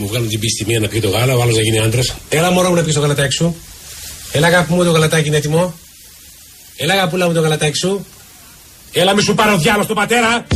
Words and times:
μου 0.00 0.08
βγάλουν 0.08 0.28
την 0.28 0.38
πίστη 0.38 0.64
μία 0.66 0.80
να 0.80 0.88
πει 0.88 1.00
το 1.00 1.08
γάλα, 1.08 1.36
ο 1.36 1.42
άλλος 1.42 1.56
να 1.56 1.62
γίνει 1.62 1.78
άντρας. 1.78 2.14
Έλα 2.28 2.50
μωρό 2.50 2.68
μου 2.68 2.74
να 2.74 2.82
πει 2.82 2.92
το 2.92 3.00
γαλατάκι 3.00 3.34
σου. 3.34 3.56
Έλα 4.32 4.46
αγάπη 4.46 4.72
μου 4.72 4.84
το 4.84 4.90
γαλατάκι 4.90 5.26
είναι 5.26 5.36
έτοιμο. 5.36 5.74
Έλα 6.76 6.92
αγαπούλα 6.92 7.26
μου 7.26 7.32
το 7.32 7.40
γαλατάκι 7.40 7.76
σου. 7.76 8.06
Έλα 8.92 9.14
μη 9.14 9.22
σου 9.22 9.34
πάρω 9.34 9.58
διάλογο 9.58 9.84
στον 9.84 9.96
πατέρα. 9.96 10.46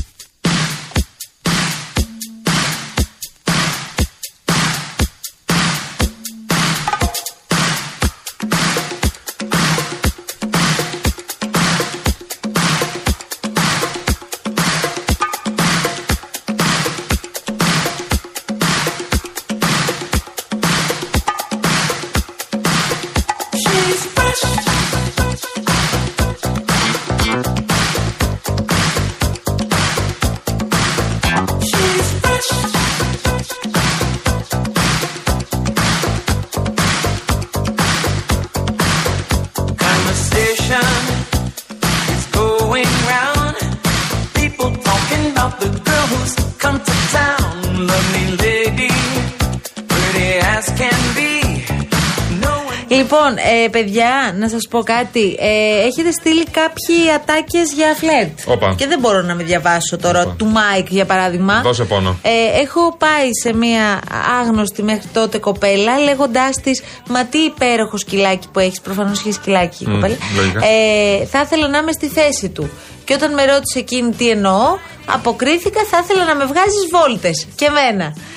Λοιπόν, 53.34 53.62
ε, 53.64 53.68
παιδιά, 53.68 54.34
να 54.38 54.48
σας 54.48 54.66
πω 54.70 54.82
κάτι. 54.82 55.36
Ε, 55.38 55.86
έχετε 55.86 56.10
στείλει 56.20 56.44
κάποιοι 56.44 57.10
ατάκες 57.14 57.72
για 57.74 57.94
φλερτ; 57.96 58.38
Όπα. 58.46 58.74
Και 58.78 58.86
δεν 58.86 58.98
μπορώ 58.98 59.22
να 59.22 59.34
μη 59.34 59.42
διαβάσω 59.42 59.96
τώρα. 59.96 60.22
Όπα. 60.22 60.34
Του 60.38 60.46
Μάικ, 60.46 60.86
για 60.90 61.04
παράδειγμα. 61.04 61.60
Δώσε 61.62 61.84
πόνο. 61.84 62.16
Ε, 62.22 62.60
έχω 62.62 62.96
πάει 62.98 63.28
σε 63.42 63.54
μια 63.54 64.00
άγνωστη 64.40 64.82
μέχρι 64.82 65.08
τότε 65.12 65.38
κοπέλα 65.38 65.98
λέγοντάς 65.98 66.56
της 66.62 66.82
Μα 67.08 67.24
τι 67.24 67.38
υπέροχο 67.38 67.96
σκυλάκι 67.96 68.48
που 68.52 68.58
έχεις. 68.58 68.80
Προφανώς 68.80 69.18
έχει 69.18 69.32
σκυλάκι 69.32 69.84
η 69.84 69.86
Μμ, 69.88 69.92
κοπέλα. 69.94 70.16
λογικά. 70.36 70.60
Ε, 70.66 71.24
θα 71.24 71.40
ήθελα 71.40 71.68
να 71.68 71.78
είμαι 71.78 71.92
στη 71.92 72.08
θέση 72.08 72.48
του. 72.48 72.70
Και 73.04 73.14
όταν 73.14 73.34
με 73.34 73.44
ρώτησε 73.44 73.78
εκείνη 73.78 74.14
τι 74.14 74.28
εννοώ, 74.30 74.76
αποκρίθηκα 75.06 75.80
θα 75.90 75.98
ήθελα 76.02 76.24
να 76.24 76.34
με 76.34 76.44
βγάζεις 76.44 76.84
βόλτες. 76.92 77.46
Και 77.54 77.70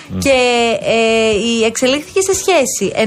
εμένα. 0.10 0.22
Και 0.24 0.32
ε, 0.82 1.36
η 1.36 1.64
εξελίχθηκε 1.66 2.20
σε 2.22 2.34
σχέση. 2.34 2.94
1,5 2.96 3.02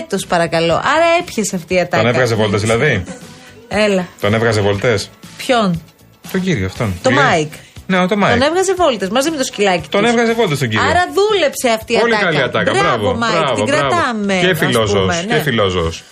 έτος 0.00 0.26
παρακαλώ. 0.26 0.74
Άρα 0.74 1.04
έπιασε 1.20 1.56
αυτή 1.56 1.74
η 1.74 1.80
ατάκα. 1.80 2.02
Τον 2.02 2.10
έβγαζε 2.12 2.34
βόλτες 2.34 2.60
δηλαδή; 2.60 3.04
Έλα. 3.68 4.06
Τον 4.20 4.34
έβγαζε 4.34 4.60
βόλτες. 4.60 4.98
Ποιον; 5.36 5.82
Τον 6.32 6.40
κύριο 6.42 6.66
αυτόν. 6.66 6.94
Το 7.02 7.08
Που 7.08 7.14
λέει- 7.14 7.24
Μάικ. 7.24 7.52
Ναι, 7.86 8.06
το 8.06 8.16
Μάικ. 8.16 8.38
Τον 8.38 8.48
έβγαζε 8.48 8.74
βόλτες 8.74 9.08
μαζί 9.08 9.30
με 9.30 9.36
το 9.36 9.44
σκυλάκι 9.44 9.88
Τον 9.88 10.00
της. 10.02 10.10
έβγαζε 10.10 10.32
βόλτες 10.32 10.58
τον 10.58 10.68
κύριο. 10.68 10.84
Άρα 10.90 11.04
δούλεψε 11.14 11.68
αυτή 11.68 11.92
η 11.92 11.98
Πολύ 11.98 12.14
ατάκα. 12.14 12.30
καλή 12.30 12.42
ατάκα. 12.42 12.70
Μπράβο, 12.72 12.86
Μπράβο, 12.86 13.14
Μάικ, 13.18 13.32
μπράβο, 13.38 13.54
την 13.54 13.64
μπράβο. 13.64 13.88
κρατάμε. 13.88 14.34
Και 14.40 14.46
ας 14.50 14.58
φιλόζωος. 14.58 15.00
πούμε, 15.00 15.24
ναι. 15.28 15.34
Και 15.36 15.42
φιλόζωος. 15.42 16.02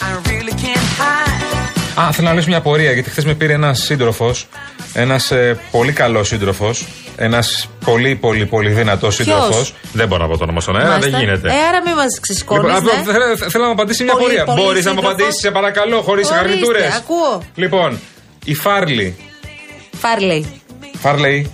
I 0.00 0.28
really 0.28 0.54
can't 0.64 0.88
hide. 1.00 2.00
Α, 2.00 2.12
θέλω 2.12 2.28
να 2.28 2.34
λύσω 2.34 2.48
μια 2.48 2.56
απορία 2.58 2.92
γιατί 2.92 3.10
χθες 3.10 3.24
με 3.24 3.34
πήρε 3.34 3.52
ένας 3.52 3.78
σύντροφος. 3.82 4.46
Ένας 4.92 5.32
πολύ 5.70 5.92
καλός 5.92 6.28
σύντροφος. 6.28 6.84
Ένας 7.24 7.68
πολύ, 7.84 8.14
πολύ, 8.14 8.46
πολύ 8.46 8.70
δυνατός 8.70 9.14
σύντροφος. 9.14 9.74
Δεν 9.92 10.08
μπορώ 10.08 10.22
να 10.22 10.28
πω 10.28 10.36
το 10.36 10.42
όνομα 10.44 10.60
στον 10.60 10.76
αέρα, 10.76 10.88
δεν 10.88 10.98
Μάλιστα. 10.98 11.18
γίνεται. 11.18 11.48
Ε, 11.48 11.66
άρα 11.68 11.82
μην 11.82 11.94
μας 11.94 12.20
ξεσκόνεις. 12.20 12.62
Λοιπόν, 12.74 12.96
αυτό 12.96 13.12
θέλω, 13.12 13.36
θέλω 13.36 13.62
να 13.62 13.66
μου 13.66 13.72
απαντήσει 13.72 14.04
μια 14.04 14.12
Πολύ, 14.12 14.24
απορία. 14.24 14.44
πολύ 14.44 14.60
Μπορείς 14.62 14.84
να 14.84 14.90
μου 14.90 14.96
σύντροφος. 14.96 15.20
απαντήσεις, 15.20 15.40
σε 15.40 15.50
παρακαλώ, 15.50 16.00
χωρίς 16.00 16.28
Ορίστε, 16.30 16.34
γαρνιτούρες. 16.48 16.86
ακούω. 16.96 17.42
Λοιπόν, 17.54 17.98
η 18.44 18.54
Φάρλι. 18.54 19.16
Φάρλεϊ. 19.98 20.46
Φάρλεϊ. 21.00 21.50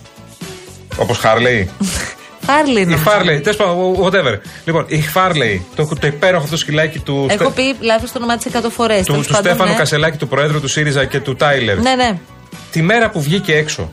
Όπως 0.97 1.19
Χάρλεϊ. 1.19 1.71
Φάρλεϊ 2.47 2.83
Η 2.83 2.87
νομίζω. 2.87 3.03
Φάρλεϊ. 3.11 3.41
Τέλος 3.41 3.56
πάντων, 3.56 3.97
whatever. 4.03 4.39
Λοιπόν, 4.65 4.85
η 4.89 5.00
Φάρλεϊ. 5.03 5.67
Το, 5.77 5.89
το 6.00 6.06
υπέροχο 6.06 6.45
αυτό 6.45 6.56
σκυλάκι 6.56 6.99
του. 6.99 7.27
Έχω 7.31 7.45
Στε- 7.50 7.55
πει 7.55 7.77
λάθος 7.85 8.12
το 8.12 8.19
όνομά 8.19 8.37
της 8.37 8.47
100 8.53 8.71
φορές. 8.71 9.05
του, 9.06 9.25
του 9.27 9.35
Στέφανου 9.35 9.75
Κασελάκη, 9.77 10.17
του 10.17 10.29
Προέδρου 10.29 10.61
του 10.61 10.69
ΣΥΡΙΖΑ 10.69 11.05
και 11.05 11.21
του 11.21 11.35
Τάιλερ. 11.37 11.79
Ναι, 11.79 11.95
ναι. 11.95 12.19
Τη 12.71 12.83
μέρα 12.83 13.11
που 13.11 13.21
βγήκε 13.23 13.57
έξω 13.57 13.93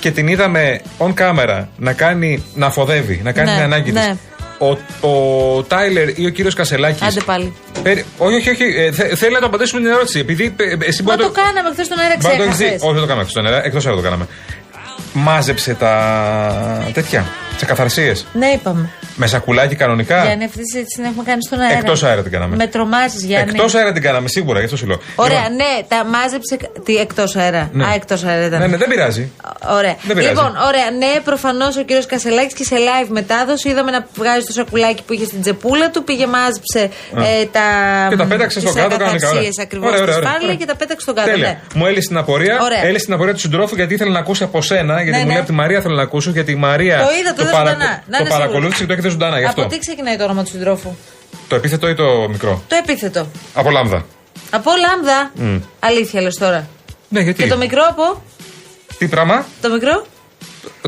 και 0.00 0.10
την 0.10 0.28
είδαμε 0.28 0.80
on 0.98 1.14
camera 1.14 1.64
να 1.76 1.92
κάνει, 1.92 2.44
να 2.54 2.66
αφοδεύει, 2.66 3.20
να 3.24 3.32
κάνει 3.32 3.48
Ναι, 3.50 3.54
την 3.56 3.64
ανάγκη 3.64 3.92
ναι. 3.92 4.00
της. 4.00 4.18
Ο, 5.00 5.08
ο 5.08 5.62
Τάιλερ 5.62 6.08
ή 6.18 6.26
ο 6.26 6.28
κύριος 6.28 6.54
Κασελάκης. 6.54 7.02
Άντε 7.02 7.20
πάλι. 7.20 7.52
όχι, 8.18 8.34
όχι, 8.36 8.50
όχι. 8.50 8.62
ε, 8.76 8.92
θε- 8.92 9.16
θέλει 9.16 9.32
να 9.32 9.40
το 9.40 9.46
απαντήσουμε 9.46 9.80
την 9.80 9.90
ερώτηση. 9.90 10.18
Επειδή 10.18 10.54
ε, 10.56 10.76
εσύ 10.86 11.02
Μα 11.02 11.12
μπορεί 11.14 11.22
να 11.28 11.32
το 11.32 11.40
κάναμε 11.40 11.70
χθες 11.72 11.86
στον 11.86 11.98
αέρα, 11.98 12.14
Μπορεί 12.20 12.32
να 12.36 12.38
το 12.38 12.44
έχεις 12.44 12.56
δει. 12.56 12.64
ξέχασε. 12.64 12.84
Όχι, 12.84 12.92
δεν 12.94 13.02
το 13.02 13.08
κάναμε 13.08 13.28
στον 13.28 13.46
αέρα. 13.46 13.64
Εκτός 13.64 13.86
αέρα 13.86 13.96
το 13.96 14.02
κάναμε. 14.02 14.26
Μάζεψε 15.12 15.74
τα 15.74 16.90
τέτοια. 16.92 17.26
Τις 17.54 17.62
ακαθαρσίε. 17.62 18.12
Ναι, 18.32 18.46
είπαμε. 18.46 18.90
Με 19.20 19.26
σακουλάκι 19.26 19.74
κανονικά; 19.74 20.22
Γιάννη, 20.24 20.44
αυτή 20.44 20.58
τη 20.58 20.64
συζήτηση 20.70 20.96
την 21.00 21.04
έχουμε 21.10 21.22
κάνει 21.24 21.42
στον 21.42 21.60
αέρα. 21.60 21.78
Εκτός 21.78 22.02
αέρα 22.02 22.22
την 22.22 22.32
κάναμε. 22.32 22.56
Με 22.56 22.66
τρομάζεις, 22.66 23.24
Γιάννη. 23.24 23.50
Εκτός 23.54 23.74
αέρα 23.74 23.92
την 23.92 24.02
κάναμε, 24.02 24.28
σίγουρα, 24.28 24.58
γι' 24.58 24.64
αυτό 24.64 24.76
σου 24.76 24.86
λέω. 24.86 24.98
Ωραία, 25.14 25.38
Λοιπόν, 25.38 25.54
ναι, 25.56 25.72
τα 25.88 26.04
μάζεψε. 26.04 26.56
Τι 26.84 26.96
εκτός 26.96 27.36
αέρα. 27.36 27.70
Ναι. 27.72 27.84
Α, 27.84 27.92
εκτός 27.94 28.24
αέρα 28.24 28.44
ήταν. 28.46 28.58
Ναι, 28.60 28.66
ναι, 28.66 28.76
δεν 28.76 28.88
πειράζει. 28.88 29.30
Ωραία. 29.78 29.94
Δεν 30.02 30.16
πειράζει. 30.16 30.28
λοιπόν, 30.34 30.50
ωραία, 30.68 30.90
ναι, 30.98 31.20
προφανώς 31.24 31.76
ο 31.76 31.82
κύριος 31.82 32.06
Κασελάκης 32.06 32.54
και 32.54 32.64
σε 32.64 32.76
live 32.88 33.08
μετάδοση 33.08 33.68
είδαμε 33.68 33.90
να 33.90 34.06
βγάζει 34.14 34.46
το 34.46 34.52
σακουλάκι 34.52 35.02
που 35.06 35.12
είχε 35.12 35.24
στην 35.24 35.40
τσεπούλα 35.40 35.90
του, 35.90 36.04
πήγε 36.04 36.26
μάζεψε 36.26 36.82
ε, 37.40 37.44
τα. 37.56 37.60
Και 38.10 38.16
τα 38.16 38.24
πέταξε 38.26 38.60
στο 38.60 38.72
κάτω 38.72 38.96
κανονικά. 38.96 39.28
ωραία. 39.30 39.50
ακριβώς 39.62 39.88
Ωραία, 39.88 40.00
ωραία, 40.02 40.14
της 40.14 40.16
ωραία. 40.16 40.30
Φάρλη 40.30 40.44
Ωραία. 40.46 40.56
και 40.60 40.64
τα 40.66 40.76
πέταξε 40.76 41.00
στο 41.06 41.12
κάτω. 41.12 41.30
Τέλεια. 41.30 41.46
Ναι. 41.46 41.58
Μου 41.74 41.86
έλυσε 41.86 42.08
την 42.08 42.16
απορία. 42.16 42.58
Ωραία. 42.62 42.84
Έλυσε 42.86 43.04
την 43.04 43.14
απορία 43.14 43.32
του 43.34 43.40
συντρόφου 43.40 43.74
γιατί 43.74 43.94
ήθελα 43.94 44.10
να 44.10 44.18
ακούσει 44.18 44.42
από 44.42 44.62
σένα. 44.62 44.94
Γιατί 45.02 45.10
Ναι, 45.10 45.16
μου 45.18 45.22
ναι. 45.24 45.28
λέει 45.30 45.38
από 45.38 45.46
τη 45.46 45.54
Μαρία 45.54 45.80
θέλω 45.80 45.94
να 45.94 46.02
ακούσω. 46.02 46.30
Γιατί 46.30 46.52
η 46.52 46.54
Μαρία 46.54 46.96
Το 46.96 47.08
είδα, 47.20 47.32
το 47.34 47.42
είδα 47.42 47.52
ζωντανά. 47.58 48.02
Να 48.06 48.16
το 48.18 48.24
είναι 48.24 48.28
παρακολούθησε 48.28 48.80
και 48.80 48.86
το 48.86 48.92
έχετε 48.92 49.07
ζωντανά 49.10 49.38
γι' 49.38 49.44
αυτό. 49.44 49.60
Από 49.60 49.70
τι 49.70 49.78
ξεκινάει 49.78 50.16
το 50.16 50.24
όνομα 50.24 50.42
του 50.42 50.50
συντρόφου; 50.50 50.94
Το 51.48 51.54
επίθετο 51.56 51.88
ή 51.88 51.94
το 51.94 52.28
μικρό; 52.30 52.62
Το 52.68 52.76
επίθετο. 52.76 53.26
Από 53.54 53.70
λάμδα. 53.70 54.04
Από 54.50 54.70
λάμδα. 54.80 55.32
Αλήθεια 55.80 56.20
λες 56.22 56.36
τώρα. 56.36 56.68
Ναι, 57.08 57.20
γιατί; 57.20 57.42
Και 57.42 57.48
το 57.48 57.56
μικρό 57.56 57.82
από; 57.88 58.22
Τι 58.98 59.08
πράγμα; 59.08 59.44
Το 59.60 59.70
μικρό; 59.70 60.06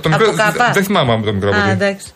Το 0.00 0.08
μικρό. 0.08 0.26
Από 0.28 0.36
κάπα. 0.36 0.52
Δεν- 0.64 0.72
Δεν 0.72 0.84
θυμάμαι 0.84 1.22
το 1.24 1.32
μικρό. 1.32 1.48
από 1.50 1.58
Α, 1.58 1.64
τι. 1.64 1.70
εντάξει. 1.70 2.06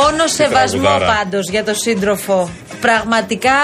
Μόνο 0.00 0.26
σεβασμό 0.26 0.82
τραγουδάρα. 0.82 1.06
πάντως 1.16 1.44
για 1.50 1.64
το 1.64 1.74
σύντροφο. 1.74 2.50
Πραγματικά 2.80 3.58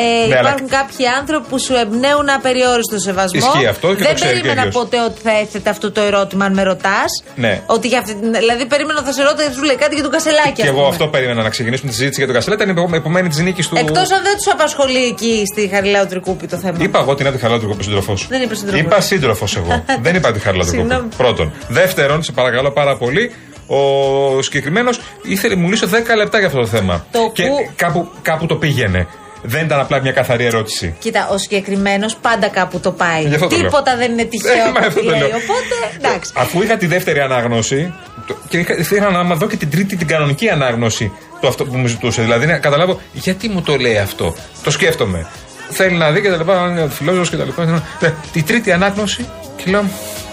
ε, 0.00 0.26
Ναι, 0.28 0.36
αλλά- 0.36 0.40
υπάρχουν 0.48 0.68
κάποιοι 0.78 1.06
άνθρωποι 1.20 1.46
που 1.50 1.58
σου 1.64 1.74
εμπνέουν 1.82 2.28
απεριόριστο 2.38 2.98
σεβασμό. 2.98 3.38
Ισχύει 3.40 3.66
αυτό 3.74 3.86
και 3.94 4.02
το 4.02 4.06
Δεν 4.08 4.14
ξέρει 4.14 4.30
και 4.34 4.40
περίμενα 4.40 4.62
ο 4.62 4.66
ίδιος. 4.66 4.82
ποτέ 4.82 4.98
ότι 5.08 5.18
θα 5.26 5.32
έθετε 5.42 5.68
αυτό 5.70 5.86
το 5.92 6.00
ερώτημα, 6.00 6.44
αν 6.44 6.52
με 6.58 6.62
ρωτάς. 6.62 7.10
Ναι. 7.44 7.52
Ότι 7.66 7.88
για 7.88 7.98
αυτή, 7.98 8.14
την- 8.14 8.32
δηλαδή, 8.32 8.66
περίμενα 8.66 8.98
ότι 8.98 9.08
θα 9.10 9.14
σε 9.18 9.22
ρώτησε 9.22 9.48
και 9.48 9.54
σου 9.54 9.62
λέει 9.62 9.76
κάτι 9.84 9.94
για 9.94 10.02
τον 10.02 10.12
Κασελάκη. 10.12 10.52
Και 10.52 10.62
ας 10.62 10.68
εγώ 10.68 10.76
πούμε. 10.76 10.88
αυτό 10.88 11.04
περίμενα 11.14 11.42
να 11.42 11.48
ξεκινήσουμε 11.48 11.88
τη 11.90 11.96
συζήτηση 11.96 12.18
για 12.22 12.28
τον 12.30 12.36
Κασελά. 12.38 12.54
Ήταν 12.58 12.68
η 12.92 12.96
επομένη 12.96 13.28
της 13.28 13.38
νίκης 13.38 13.68
του. 13.68 13.76
Εκτός 13.78 14.10
αν 14.16 14.20
δεν 14.22 14.34
τους 14.36 14.48
απασχολεί 14.52 15.04
εκεί 15.04 15.42
στη 15.52 15.68
Χαριλάου 15.74 16.06
Τρικούπη 16.06 16.46
το 16.46 16.56
θέμα. 16.56 16.76
Είπα 16.80 16.98
εγώ 16.98 17.14
την 17.14 17.26
Άντι 17.26 17.38
Χαρλάτρικο 17.38 17.76
σύντροφος. 17.82 18.26
Δεν 18.28 18.42
είπα 18.42 18.54
σύντροφος. 18.54 18.80
Είπα 18.80 19.00
σύντροφος 19.00 19.56
εγώ. 19.56 19.84
Δεν 20.06 20.14
είπα 20.14 20.32
τη 20.32 20.38
Χαρλάτρικο. 20.38 20.76
Συγγνώμη. 20.82 21.08
Πρώτον. 21.16 21.52
Δεύτερον, 21.68 22.22
σε 22.22 22.32
παρακαλώ 22.32 22.70
πάρα 22.70 22.96
πολύ, 22.96 23.32
ο 23.76 24.42
συγκεκριμένος 24.42 25.00
ήθελε 25.22 25.54
μου 25.56 25.68
λύσω 25.68 25.86
10 25.88 26.16
λεπτά 26.16 26.38
για 26.38 26.46
αυτό 26.46 26.58
το 26.60 26.66
θέμα. 26.66 27.06
Το 27.12 27.30
και 27.32 27.42
που- 27.42 27.70
κάπου, 27.76 28.08
κάπου 28.22 28.46
το 28.46 28.54
πήγαινε. 28.56 29.06
Δεν 29.42 29.64
ήταν 29.64 29.80
απλά 29.80 30.00
μια 30.00 30.12
καθαρή 30.12 30.44
ερώτηση. 30.44 30.94
Κοίτα, 30.98 31.28
ο 31.32 31.38
συγκεκριμένος 31.38 32.16
πάντα 32.16 32.48
κάπου 32.48 32.80
το 32.80 32.92
πάει. 32.92 33.22
Γι' 33.24 33.34
αυτό 33.34 33.46
το 33.46 33.56
λέω. 33.56 33.64
Τίποτα 33.64 33.96
δεν 33.96 34.12
είναι 34.12 34.22
Ε, 34.22 34.24
τυχαίο 34.24 34.64
μα 34.74 34.80
που 34.80 34.86
αυτό 34.86 35.00
το 35.02 35.10
λέει. 35.10 35.18
λέω. 35.18 35.26
Οπότε 35.28 35.74
εντάξει. 35.98 36.32
Αφού 36.34 36.62
είχα 36.62 36.76
τη 36.76 36.86
δεύτερη 36.86 37.20
ανάγνωση 37.20 37.94
το- 38.26 38.36
και 38.48 38.58
είχα, 38.58 38.76
ήθελα 38.78 39.22
να 39.22 39.34
δω 39.34 39.46
και 39.46 39.56
την 39.56 39.70
τρίτη, 39.70 39.96
την 39.96 40.06
κανονική 40.06 40.48
ανάγνωση 40.48 41.12
του 41.40 41.48
αυτό 41.48 41.64
που 41.64 41.76
μου 41.76 41.86
ζητούσε. 41.86 42.22
Δηλαδή 42.22 42.46
να 42.46 42.58
καταλάβω 42.58 43.00
γιατί 43.12 43.48
μου 43.48 43.62
το 43.62 43.76
λέει 43.76 43.98
αυτό. 43.98 44.34
Το 44.62 44.70
σκέφτομαι. 44.70 45.26
Θέλει 45.70 45.96
να 45.96 46.10
δει 46.10 46.20
και 46.20 46.30
τα 46.30 46.36
λοιπά, 46.36 46.62
αν 46.62 46.70
είναι 46.76 46.88
φιλόσοφο 46.88 47.30
και 47.30 47.36
τα 47.36 47.44
λοιπά. 47.44 47.82
Ε, 48.00 48.12
Τη 48.32 48.42
τρίτη 48.42 48.72
ανάγνωση 48.72 49.26
και 49.56 49.70
λέω 49.70 49.84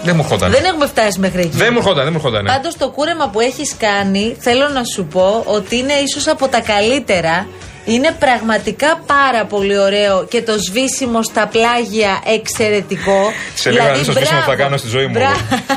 δεν 0.02 0.16
μου 0.16 0.22
ερχόταν. 0.24 0.50
Δεν 0.50 0.64
έχουμε 0.64 0.86
φτάσει 0.86 1.18
μέχρι 1.18 1.40
εκεί. 1.40 1.56
Δεν 1.56 1.68
μου 1.72 1.78
ερχόταν, 1.78 2.02
δεν 2.04 2.12
μου 2.12 2.18
ερχόταν. 2.18 2.44
ναι. 2.44 2.50
Πάντως 2.50 2.76
το 2.76 2.90
κούρεμα 2.90 3.28
που 3.28 3.40
έχεις 3.40 3.76
κάνει, 3.78 4.36
θέλω 4.38 4.68
να 4.68 4.82
σου 4.94 5.04
πω 5.04 5.42
ότι 5.46 5.76
είναι 5.76 5.92
ίσως 5.92 6.26
από 6.28 6.48
τα 6.48 6.60
καλύτερα 6.60 7.46
Είναι 7.84 8.16
πραγματικά 8.18 9.00
πάρα 9.06 9.44
πολύ 9.44 9.78
ωραίο 9.78 10.24
και 10.30 10.42
το 10.42 10.52
σβήσιμο 10.68 11.22
στα 11.22 11.46
πλάγια 11.46 12.20
εξαιρετικό. 12.34 13.32
Σε 13.54 13.70
λίγο 13.70 13.84
να 13.84 13.92
δεις 13.92 14.06
το 14.06 14.12
σβήσιμο 14.12 14.38
που 14.38 14.44
θα 14.44 14.54
μπράβο. 14.54 14.62
κάνω 14.62 14.76
στη 14.76 14.88
ζωή 14.88 15.06
μου. 15.06 15.12
Μπρα- 15.12 15.36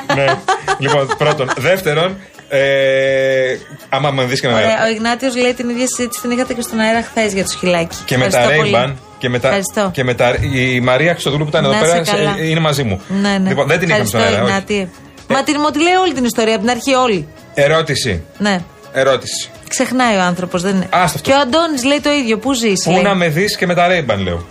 εγώ. 0.09 0.15
ναι. 0.25 0.33
Λοιπόν, 0.79 1.07
πρώτον. 1.17 1.49
Δεύτερον, 1.57 2.17
ε, 2.49 3.57
άμα 3.89 4.11
με 4.11 4.23
δεις 4.23 4.39
και 4.39 4.47
με 4.47 4.53
Ωραία, 4.53 4.83
ο 4.85 4.89
Ιγνάτιος 4.89 5.35
λέει 5.35 5.53
την 5.53 5.69
ίδια 5.69 5.87
συζήτηση 5.87 6.21
την 6.21 6.31
είχατε 6.31 6.53
και 6.53 6.61
στον 6.61 6.79
αέρα 6.79 7.01
χθες 7.03 7.33
για 7.33 7.43
το 7.43 7.49
σκυλάκι. 7.49 7.97
Και 8.05 8.17
με 8.17 8.27
τα 8.29 8.37
Ευχαριστώ 8.39 8.61
πολύ. 8.63 8.73
Ray-Ban 8.75 8.93
και 9.19 9.29
με 9.29 9.39
τα, 9.39 9.47
Ευχαριστώ. 9.47 9.89
και 9.93 10.03
με 10.03 10.13
τα, 10.13 10.35
η 10.53 10.79
Μαρία 10.79 11.11
Χρυστοδούλου 11.11 11.43
που 11.43 11.49
ήταν 11.49 11.63
εδώ 11.63 11.73
Να 11.73 11.79
πέρα 11.79 11.99
είσαι 11.99 12.11
καλά. 12.11 12.33
σε- 12.37 12.43
είναι 12.45 12.59
μαζί 12.59 12.83
μου. 12.83 13.01
Ναι, 13.21 13.37
ναι. 13.37 13.49
Λοιπόν, 13.49 13.67
δεν 13.67 13.79
την 13.79 13.89
είχαμε 13.89 14.05
στον 14.05 14.19
αέρα. 14.21 14.31
Ευχαριστώ, 14.35 14.63
όχι. 14.73 14.73
Ιγνάτη. 14.73 14.91
Μα 15.33 15.43
την 15.43 15.55
μου 15.59 15.69
τη 15.69 15.83
λέει 15.83 15.93
όλη 15.93 16.13
την 16.13 16.23
ιστορία 16.25 16.53
από 16.55 16.61
την 16.61 16.71
αρχή, 16.71 16.93
όλη. 16.93 17.27
Ερώτηση. 17.53 18.23
Ναι. 18.37 18.61
Ερώτηση. 18.91 19.49
Ξεχνάει 19.67 20.15
ο 20.15 20.21
άνθρωπος, 20.21 20.61
δεν 20.61 20.75
είναι. 20.75 20.85
Άστα 20.89 21.03
αυτό. 21.05 21.19
Και 21.29 21.31
ο 21.31 21.39
Αντώνης 21.39 21.83
λέει 21.83 21.99
το 21.99 22.09
ίδιο. 22.11 22.37
Πού 22.37 22.53
ζεις, 22.53 22.83
Πού 22.83 23.01
να 23.03 23.15
με 23.15 23.27
δεις 23.29 23.55
και 23.57 23.65
με 23.65 23.73
τα 23.75 23.87
Ray-Ban, 23.89 24.17
λέω. 24.23 24.47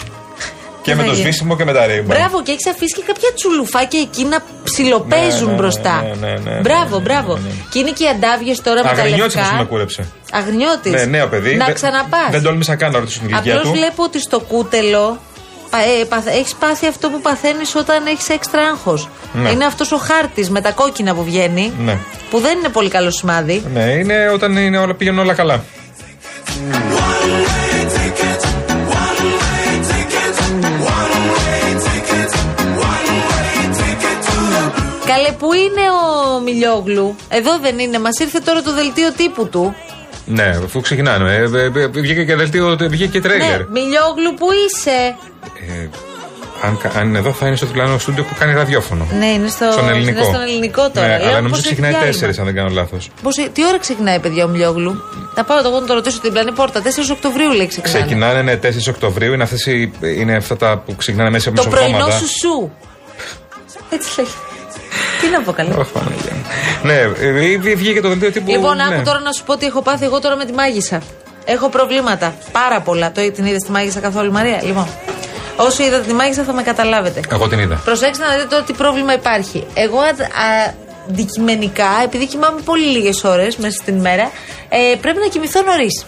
Και 0.88 0.94
με 0.94 1.02
θα 1.02 1.08
το 1.08 1.14
γίνει. 1.14 1.23
σβήσιμο 1.25 1.56
και 1.56 1.64
με 1.64 1.73
τα 1.73 1.87
Ray-Ban. 1.87 2.05
Μπράβο, 2.05 2.43
και 2.43 2.50
έχεις 2.52 2.67
αφήσει 2.67 2.94
και 2.96 3.02
κάποια 3.06 3.31
τσουλουφάκια 3.35 4.00
εκεί 4.00 4.25
να 4.25 4.38
ψιλοπαίζουν 4.64 5.44
Ναι, 5.46 5.50
ναι, 5.50 5.56
μπροστά. 5.58 6.02
ναι, 6.02 6.26
ναι, 6.26 6.32
ναι, 6.44 6.50
ναι, 6.55 6.61
μπράβο, 6.61 6.96
ναι, 6.96 7.02
μπράβο. 7.02 7.32
ναι, 7.35 7.40
ναι. 7.40 7.55
Και 7.70 7.79
είναι 7.79 7.90
και 7.90 8.05
οι 8.05 8.08
αντάβιες 8.08 8.61
τώρα 8.62 8.81
με 8.85 8.90
τα 8.90 9.00
Αγρινιώτης 9.02 9.35
αυτός 9.37 9.49
που 9.49 9.52
με 9.55 9.58
λευκά. 9.58 9.73
κούρεψε. 9.73 10.02
Αγρινιώτης. 10.32 10.93
Ναι, 10.93 11.05
νέο 11.05 11.26
παιδί. 11.29 11.55
Να 11.56 11.64
Δεν- 11.64 11.75
ξαναπάς. 11.75 12.31
Δεν 12.31 12.43
τόλμησα 12.43 12.75
καν 12.76 12.93
να 12.93 12.99
ρωτήσω 12.99 13.19
την 13.19 13.29
ηλικία 13.29 13.52
Απλώς 13.55 13.73
του. 13.73 13.79
βλέπω 13.79 14.02
ότι 14.02 14.20
στο 14.20 14.40
κούτελο 14.40 15.19
έχεις 16.38 16.55
πάθει 16.55 16.87
αυτό 16.87 17.08
που 17.08 17.20
παθαίνεις 17.20 17.75
όταν 17.75 18.06
έχεις 18.06 18.29
έξτρα 18.29 18.62
άγχος. 18.62 19.08
Ναι. 19.32 19.50
Είναι 19.50 19.64
αυτός 19.64 19.93
ο 19.93 19.96
χάρτης 19.96 20.50
με 20.50 20.61
τα 20.61 20.70
κόκκινα 20.70 21.14
που 21.14 21.25
βγαίνει. 21.25 21.73
Ναι. 21.79 21.96
Που 22.31 22.38
δεν 22.38 22.58
είναι 22.58 22.69
πολύ 22.69 22.88
καλό 22.88 23.11
σημάδι. 23.11 23.62
Ναι, 23.75 23.81
είναι 23.85 24.31
όταν 24.32 24.56
είναι 24.56 24.79
όλα, 24.79 24.94
πήγαινε 24.94 25.20
όλα 25.20 25.35
καλά. 25.35 25.64
Καλέ, 35.12 35.32
που 35.38 35.52
είναι 35.52 35.84
ο 36.00 36.40
Μιλιόγλου; 36.40 37.16
Εδώ 37.28 37.58
δεν 37.58 37.78
είναι. 37.78 37.99
Μας 37.99 38.19
ήρθε 38.19 38.38
τώρα 38.38 38.62
το 38.62 38.72
δελτίο 38.75 39.12
τύπου 39.12 39.49
του. 39.49 39.75
Ναι, 40.25 40.49
αφού 40.64 40.81
ξεκινάνε. 40.81 41.34
Ε, 41.34 41.43
ε, 41.58 41.82
ε, 41.82 41.87
βγήκε 41.87 42.25
και 42.25 42.34
δελτίο, 42.37 42.76
βγήκε 42.81 43.06
και 43.06 43.19
Ναι, 43.19 43.25
τρέιλερ. 43.25 43.66
Μιλιόγλου, 43.69 44.34
που 44.38 44.46
είσαι; 44.66 45.16
Ε, 45.82 45.88
αν, 46.62 46.78
κα- 46.78 46.93
αν 46.99 47.08
είναι 47.08 47.19
εδώ, 47.19 47.32
θα 47.32 47.46
είναι 47.46 47.56
στο 47.56 47.66
διπλανό 47.66 47.99
στούντιο 47.99 48.25
που 48.25 48.34
κάνει 48.38 48.52
ραδιόφωνο. 48.55 49.06
Ναι, 49.19 49.26
είναι 49.26 49.49
στο, 49.49 49.69
Στον 49.72 49.88
ελληνικό. 49.88 50.19
είναι 50.19 50.28
στον 50.28 50.40
ελληνικό 50.40 50.90
τώρα. 50.90 51.06
Ναι, 51.06 51.16
Λέω, 51.19 51.22
αλλά 51.28 51.32
πώς 51.32 51.43
νομίζω 51.43 51.54
έχει 51.61 51.62
ξεκινάει 51.69 51.90
διάλειμμα. 51.93 52.28
4, 52.28 52.38
αν 52.38 52.44
δεν 52.44 52.54
κάνω 52.54 52.69
λάθος. 52.69 53.11
Πώς, 53.22 53.34
τι 53.52 53.66
ώρα 53.66 53.78
ξεκινάει, 53.78 54.19
παιδιά, 54.19 54.44
ο 54.44 54.49
Μιλιόγλου; 54.49 55.02
Θα 55.34 55.44
πάω 55.44 55.58
εγώ 55.64 55.81
να 55.81 55.87
το 55.87 55.94
ρωτήσω 55.94 56.20
την 56.20 56.32
πλανή 56.32 56.52
πόρτα. 56.52 56.82
4 56.82 56.87
Οκτωβρίου 57.12 57.50
λέει 57.50 57.66
ξεκινάει. 57.66 58.02
Ξεκινάνε 58.02 58.43
ναι, 58.43 58.58
4 58.62 58.69
Οκτωβρίου, 58.88 59.32
είναι, 59.32 59.43
αυτές 59.43 59.66
οι, 59.66 59.93
είναι 60.19 60.37
αυτά 60.37 60.56
τα 60.56 60.78
που 60.87 60.96
ξεκινάνε 60.96 61.31
μέσα 61.31 61.49
από 61.49 61.62
Το 61.62 61.69
πρωινό 61.69 61.87
μισοβδόμαδα. 61.88 62.19
σου 62.19 62.28
σου. 62.40 62.72
Έτσι 63.94 64.08
λέει. 64.20 64.28
Τι 65.20 65.28
να 65.28 65.42
πω 65.42 65.52
καλά. 65.52 65.74
Ωχ, 65.78 65.88
Παναγία 65.88 66.32
μου. 66.34 66.44
Ναι, 66.82 66.94
ε, 66.94 67.70
ε, 67.70 67.74
βγήκε 67.74 68.00
το 68.00 68.08
δελτίο 68.08 68.32
τύπου. 68.32 68.50
Λοιπόν, 68.50 68.76
ναι. 68.76 68.82
άκου 68.82 69.02
τώρα 69.04 69.20
να 69.20 69.32
σου 69.32 69.44
πω 69.44 69.56
τι 69.56 69.66
έχω 69.66 69.82
πάθει 69.82 70.04
εγώ 70.04 70.20
τώρα 70.20 70.36
με 70.36 70.44
τη 70.44 70.52
μάγισσα. 70.52 71.02
Έχω 71.44 71.68
προβλήματα. 71.68 72.34
Πάρα 72.52 72.80
πολλά. 72.80 73.12
Το, 73.12 73.30
την 73.30 73.44
είδες 73.44 73.62
τη 73.62 73.70
μάγισσα 73.70 74.00
καθόλου, 74.00 74.32
Μαρία; 74.32 74.60
Λοιπόν, 74.64 74.86
όσο 75.56 75.84
είδατε 75.84 76.06
τη 76.06 76.12
μάγισσα 76.12 76.44
θα 76.44 76.52
με 76.52 76.62
καταλάβετε. 76.62 77.20
Εγώ 77.32 77.48
την 77.48 77.58
είδα. 77.58 77.80
Προσέξτε 77.84 78.24
να 78.24 78.32
δείτε 78.34 78.46
τώρα 78.48 78.62
τι 78.62 78.72
πρόβλημα 78.72 79.14
υπάρχει. 79.14 79.66
Εγώ 79.74 79.98
α, 79.98 80.08
α, 80.08 80.74
αντικειμενικά, 81.08 81.90
επειδή 82.04 82.26
κοιμάμαι 82.26 82.60
πολύ 82.60 82.86
λίγες 82.86 83.24
ώρες 83.24 83.56
μέσα 83.56 83.76
στην 83.82 83.96
ημέρα, 83.96 84.30
ε, 84.68 84.96
πρέπει 85.00 85.18
να 85.18 85.26
κοιμηθώ 85.26 85.62
νωρίς. 85.62 86.06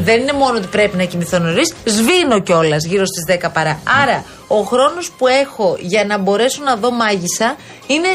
Δεν 0.00 0.20
είναι 0.20 0.32
μόνο 0.32 0.56
ότι 0.56 0.66
πρέπει 0.66 0.96
να 0.96 1.04
κοιμηθώ 1.04 1.38
νωρίς, 1.38 1.74
σβήνω 1.84 2.40
κιόλας 2.40 2.84
γύρω 2.84 3.04
στις 3.06 3.24
10 3.46 3.50
παρά. 3.52 3.80
Άρα, 4.02 4.24
ο 4.48 4.62
χρόνος 4.62 5.10
που 5.10 5.26
έχω 5.26 5.76
για 5.80 6.04
να 6.04 6.18
μπορέσω 6.18 6.62
να 6.62 6.76
δω 6.76 6.90
μάγισσα 6.90 7.56
είναι 7.86 8.08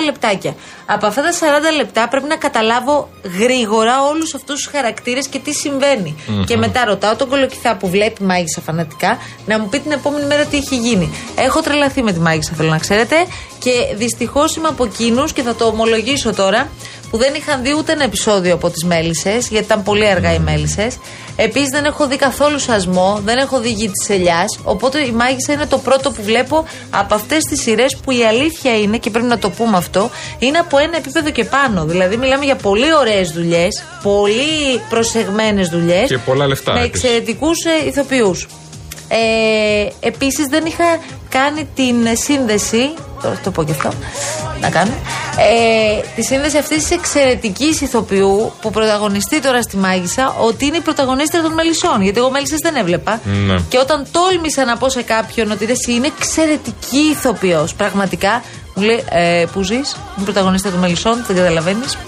40 0.00 0.04
λεπτάκια. 0.04 0.54
Από 0.86 1.06
αυτά 1.06 1.22
τα 1.22 1.32
40 1.72 1.76
λεπτά 1.76 2.08
πρέπει 2.08 2.26
να 2.26 2.36
καταλάβω 2.36 3.08
γρήγορα 3.40 4.02
όλους 4.02 4.34
αυτούς 4.34 4.54
τους 4.54 4.66
χαρακτήρες 4.72 5.28
και 5.28 5.38
τι 5.38 5.52
συμβαινει 5.52 6.16
Και 6.46 6.56
μετά 6.56 6.84
ρωτάω 6.84 7.16
τον 7.16 7.28
κολοκυθά 7.28 7.76
που 7.76 7.88
βλέπει 7.88 8.22
μάγισσα 8.22 8.60
φανατικά 8.60 9.18
να 9.46 9.58
μου 9.58 9.68
πει 9.68 9.78
την 9.80 9.92
επόμενη 9.92 10.26
μέρα 10.26 10.44
τι 10.44 10.56
έχει 10.56 10.76
γίνει. 10.76 11.10
Έχω 11.36 11.60
τρελαθεί 11.60 12.02
με 12.02 12.12
τη 12.12 12.20
μάγισσα, 12.20 12.52
θέλω 12.56 12.70
να 12.70 12.78
ξέρετε. 12.78 13.16
Και 13.58 13.94
δυστυχώς 13.96 14.56
είμαι 14.56 14.68
από 14.68 14.84
εκείνους 14.84 15.32
και 15.32 15.42
θα 15.42 15.54
το 15.54 15.64
ομολογήσω 15.64 16.34
τώρα 16.34 16.70
που 17.10 17.16
δεν 17.16 17.34
είχαν 17.34 17.62
δει 17.62 17.74
ούτε 17.78 17.92
ένα 17.92 18.04
επεισόδιο 18.04 18.54
από 18.54 18.70
τις 18.70 18.84
μέλισσες, 18.84 19.48
γιατί 19.48 19.64
ήταν 19.64 19.82
πολύ 19.82 20.06
αργά 20.08 20.32
οι 20.34 20.38
μέλισσες. 20.38 20.98
Επίσης 21.36 21.68
δεν 21.72 21.84
έχω 21.84 22.06
δει 22.06 22.16
καθόλου 22.16 22.58
σασμό, 22.58 23.20
δεν 23.24 23.38
έχω 23.38 23.60
δει 23.60 23.70
γη 23.70 23.90
της 23.90 24.08
ελιάς. 24.16 24.58
Οπότε 24.64 25.06
η 25.06 25.10
μάγισσα 25.10 25.52
είναι 25.52 25.66
το 25.66 25.78
πρώτο 25.78 26.10
που 26.10 26.22
βλέπω 26.22 26.64
από 26.90 27.14
αυτές 27.14 27.44
τις 27.44 27.60
σειρές 27.60 27.96
που 27.96 28.10
η 28.10 28.24
αλήθεια 28.24 28.78
είναι, 28.78 28.96
και 28.98 29.10
πρέπει 29.10 29.26
να 29.26 29.38
το 29.38 29.50
πούμε 29.50 29.76
αυτό, 29.76 30.10
είναι 30.38 30.58
από 30.58 30.78
ένα 30.78 30.96
επίπεδο 30.96 31.30
και 31.30 31.44
πάνω. 31.44 31.84
Δηλαδή 31.84 32.16
μιλάμε 32.16 32.44
για 32.44 32.56
πολύ 32.56 32.94
ωραίες 32.94 33.30
δουλειές, 33.30 33.82
πολύ 34.02 34.80
προσεγμένες 34.88 35.68
δουλειές. 35.68 36.08
Και 36.08 36.18
πολλά 36.18 36.46
λεφτά, 36.46 36.72
Με 36.72 36.80
επίσης. 36.82 37.02
εξαιρετικούς 37.04 37.64
ε, 37.64 37.86
ηθοποιούς. 37.88 38.46
Ε, 39.08 39.88
Επίσης 40.00 40.46
δεν 40.46 40.64
είχα 40.66 40.84
κάνει 41.28 41.68
την 41.74 41.96
σύνδεση. 42.12 42.90
Τώρα 43.22 43.34
θα 43.34 43.40
το 43.44 43.50
πω 43.50 43.64
και 43.64 43.70
αυτό. 43.72 43.90
Να 44.60 44.70
κάνω. 44.70 44.92
Ε, 45.40 46.00
τη 46.14 46.22
σύνδεση 46.22 46.58
αυτή 46.58 46.82
τη 46.84 46.94
εξαιρετική 46.94 47.64
ηθοποιού 47.64 48.52
που 48.60 48.70
πρωταγωνιστεί 48.70 49.40
τώρα 49.40 49.62
στη 49.62 49.76
Μάγισσα 49.76 50.34
ότι 50.40 50.64
είναι 50.66 50.76
η 50.76 50.80
πρωταγωνίστρια 50.80 51.42
των 51.42 51.52
Μελισσών. 51.52 52.02
Γιατί 52.02 52.18
εγώ 52.18 52.30
Μέλισσες 52.30 52.58
δεν 52.62 52.76
έβλεπα. 52.76 53.20
Ναι. 53.46 53.54
Και 53.68 53.78
όταν 53.78 54.06
τόλμησα 54.10 54.64
να 54.64 54.76
πω 54.76 54.88
σε 54.88 55.02
κάποιον 55.02 55.50
ότι 55.50 55.64
ρε, 55.64 55.72
εσύ 55.72 55.92
είναι 55.92 56.06
εξαιρετική 56.18 56.98
ηθοποιός, 57.10 57.74
πραγματικά 57.74 58.42
μου 58.74 58.82
λέει 58.82 59.04
ε, 59.10 59.44
Πού 59.52 59.62
ζεις, 59.62 59.96
είναι 60.16 60.24
πρωταγωνίστρια 60.24 60.72
των 60.72 60.80
Μελισσών, 60.80 61.24
δεν 61.26 61.36
καταλαβαίνεις. 61.36 61.98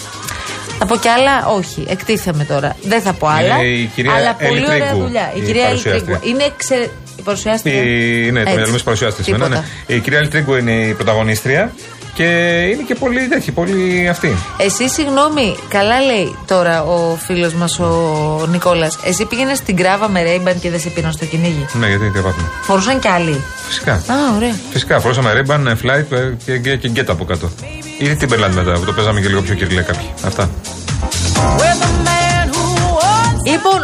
Θα 0.78 0.86
πω 0.86 0.96
κι 0.96 1.08
άλλα, 1.08 1.46
όχι, 1.46 1.84
εκτίθεμαι 1.88 2.44
τώρα. 2.44 2.76
Δεν 2.82 3.00
θα 3.02 3.12
πω 3.12 3.26
άλλα. 3.26 3.56
Είναι 3.56 3.66
η 3.66 3.90
κυρία 3.94 4.12
αλλά 4.12 4.34
πολύ 4.34 4.56
Έλλη 4.56 4.66
ωραία 4.66 4.88
Τρίγκου, 4.88 5.04
δουλειά. 5.04 5.32
Η, 5.34 5.40
η 5.40 5.44
κυρία 5.44 5.66
Έλλη 5.66 5.80
παρουσιάστρια. 5.80 6.18
Τρίγκου. 6.18 6.34
Είναι 6.34 6.44
εξαιρετική. 6.44 6.94
Η 7.16 7.22
παρουσιάστρια. 7.22 7.82
Η, 7.82 8.30
ναι, 8.30 8.42
το 8.42 8.50
Έτσι. 8.50 8.60
μυαλό 8.60 8.76
τη 8.76 8.82
παρουσιάστρια. 8.82 9.36
Ναι, 9.36 9.44
Τίποτα. 9.44 9.64
ναι. 9.86 9.94
Η 9.94 10.00
κυρία 10.00 10.18
Ελτρίγκο 10.18 10.56
είναι 10.56 10.72
η 10.72 10.92
πρωταγωνίστρια 10.94 11.72
και 12.20 12.26
είναι 12.72 12.82
και 12.86 12.94
πολύ 12.94 13.28
τέτοια, 13.28 13.52
πολύ 13.52 14.08
αυτή. 14.08 14.36
Εσύ, 14.56 14.88
συγγνώμη, 14.88 15.56
καλά 15.68 16.00
λέει 16.00 16.36
τώρα 16.46 16.82
ο 16.82 17.16
φίλος 17.16 17.54
μας 17.54 17.78
ο 17.78 18.46
Νικόλας. 18.50 18.98
Εσύ 19.04 19.24
πήγαινες 19.24 19.58
στην 19.58 19.76
κράβα 19.76 20.08
με 20.08 20.22
Ρέιμπαν 20.22 20.60
και 20.60 20.70
δεν 20.70 20.80
σε 20.80 20.88
πήραν 20.88 21.12
στο 21.12 21.24
κυνήγι; 21.24 21.66
Ναι, 21.72 21.86
γιατί 21.86 22.10
τι 22.10 22.20
πάθουμε. 22.20 22.48
Φορούσαν 22.62 22.98
κι 22.98 23.08
άλλοι; 23.08 23.44
Φυσικά. 23.66 23.92
Α, 23.92 24.14
ωραία. 24.36 24.54
Φυσικά, 24.70 25.00
φορούσαμε 25.00 25.32
ρέμπαν, 25.32 25.78
flight 25.82 26.12
ε, 26.16 26.32
και, 26.44 26.58
και, 26.58 26.76
και 26.76 26.88
γκέτα 26.88 27.12
από 27.12 27.24
κάτω. 27.24 27.50
Ή 27.98 28.16
Timberland 28.20 28.54
μετά, 28.54 28.72
που 28.72 28.84
το 28.84 28.92
παίζαμε 28.92 29.20
και 29.20 29.28
λίγο 29.28 29.40
πιο 29.40 29.54
κυριλέ 29.54 29.82
κάποιοι. 29.82 30.10
Αυτά. 30.24 30.50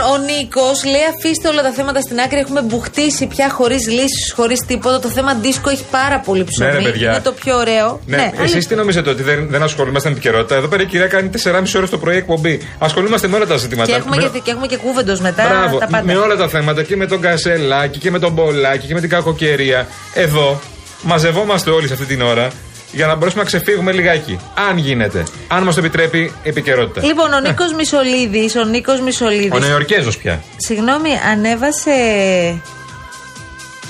Λοιπόν, 0.06 0.20
ο 0.20 0.24
Νίκος 0.24 0.84
λέει: 0.84 1.06
Αφήστε 1.16 1.48
όλα 1.48 1.62
τα 1.62 1.72
θέματα 1.72 2.00
στην 2.00 2.20
άκρη. 2.20 2.38
Έχουμε 2.38 2.62
μπουχτίσει 2.62 3.26
πια 3.26 3.50
χωρίς 3.50 3.88
λύσεις, 3.88 4.32
χωρίς 4.36 4.60
τίποτα. 4.66 4.98
Το 5.00 5.08
θέμα 5.08 5.34
δίσκο 5.34 5.70
έχει 5.70 5.84
πάρα 5.90 6.20
πολύ 6.20 6.44
ψωμί. 6.44 6.70
Ναι, 6.70 6.76
ρε, 6.78 6.82
παιδιά. 6.82 7.10
Είναι 7.10 7.20
το 7.20 7.32
πιο 7.32 7.56
ωραίο. 7.56 8.00
Ναι, 8.06 8.16
αλήθεια. 8.16 8.42
εσείς 8.42 8.66
τι 8.66 8.74
νομίζετε 8.74 9.10
ότι 9.10 9.22
δεν, 9.22 9.48
δεν 9.50 9.62
ασχολούμαστε 9.62 10.08
με 10.08 10.14
επικαιρότητα. 10.14 10.54
Εδώ 10.54 10.68
πέρα 10.68 10.82
η 10.82 10.86
κυρία 10.86 11.06
κάνει 11.06 11.30
4,5 11.44 11.62
ώρες 11.76 11.90
το 11.90 11.98
πρωί 11.98 12.16
εκπομπή. 12.16 12.60
Ασχολούμαστε 12.78 13.28
με 13.28 13.36
όλα 13.36 13.46
τα 13.46 13.56
ζητήματα. 13.56 13.90
Και 13.90 13.96
έχουμε, 13.96 14.16
με, 14.16 14.22
και, 14.22 14.38
και 14.38 14.50
έχουμε 14.50 14.66
και 14.66 14.76
κουβέντες 14.76 15.20
μετά. 15.20 15.46
Μπράβο, 15.48 15.78
τα 15.78 15.86
πάντα. 15.86 16.04
με 16.04 16.16
όλα 16.16 16.36
τα 16.36 16.48
θέματα 16.48 16.82
και 16.82 16.96
με 16.96 17.06
τον 17.06 17.20
Κασελάκη 17.20 17.98
και 17.98 18.10
με 18.10 18.18
τον 18.18 18.32
Πολάκη 18.32 18.86
και 18.86 18.94
με 18.94 19.00
την 19.00 19.08
κακοκαιρία. 19.08 19.86
Εδώ 20.14 20.60
μαζευόμαστε 21.02 21.70
όλοι 21.70 21.86
σε 21.86 21.92
αυτή 21.92 22.06
την 22.06 22.22
ώρα 22.22 22.48
για 22.92 23.06
να 23.06 23.14
μπορέσουμε 23.14 23.42
να 23.42 23.48
ξεφύγουμε 23.48 23.92
λιγάκι. 23.92 24.38
Αν 24.70 24.78
γίνεται. 24.78 25.24
Αν 25.48 25.62
μας 25.62 25.74
το 25.74 25.80
επιτρέπει 25.80 26.18
η 26.18 26.32
επικαιρότητα. 26.48 27.06
Λοιπόν, 27.06 27.32
ο 27.32 27.40
Νίκος 27.40 27.72
Μισολίδης, 27.72 28.56
ο 28.56 28.64
Νίκος 28.64 29.00
Μισολίδης. 29.00 29.50
Ο 29.52 29.58
Νεοϋορκέζος 29.58 30.10
πια. 30.22 30.42
Συγγνώμη, 30.56 31.10
ανέβασε 31.32 31.90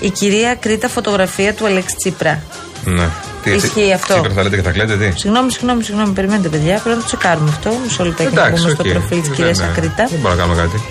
η 0.01 0.11
κυρία 0.11 0.55
Ακρίτα 0.55 0.89
φωτογραφία 0.89 1.55
του 1.55 1.67
Αλέξη 1.67 1.97
Τσίπρα. 1.97 2.43
Ναι. 2.85 3.09
Τι, 3.43 3.51
Ισχύει 3.51 3.93
αυτό. 3.93 4.13
Τσίπρα 4.15 4.33
θα 4.33 4.43
λέτε 4.43 4.57
και 4.57 4.63
θα 4.63 4.71
κλαίτε, 4.71 4.97
τι; 4.97 5.21
Συγγνώμη, 5.21 5.53
συγγνώμη, 5.53 5.83
συγγνώμη, 5.83 6.13
περιμένετε 6.13 6.49
παιδιά. 6.49 6.73
Πρέπει 6.75 6.89
να 6.89 6.97
το 6.97 7.05
τσεκάρουμε 7.07 7.49
αυτό. 7.51 7.71
Μισό 7.85 8.05
λεπτάκι 8.05 8.35
να 8.35 8.41
Εντάξει, 8.41 8.63
μπούμε 8.63 8.75
στο 8.75 8.83
οκ. 8.87 8.91
προφίλ 8.93 9.19
της 9.19 9.29
Δεν, 9.29 9.37
κυρίας 9.37 9.61
ε, 9.61 9.65
Ακρίτα. 9.65 10.07
Δεν 10.11 10.19
μπορώ 10.21 10.35
να 10.35 10.41
κάνω 10.41 10.55
κάτι. 10.55 10.83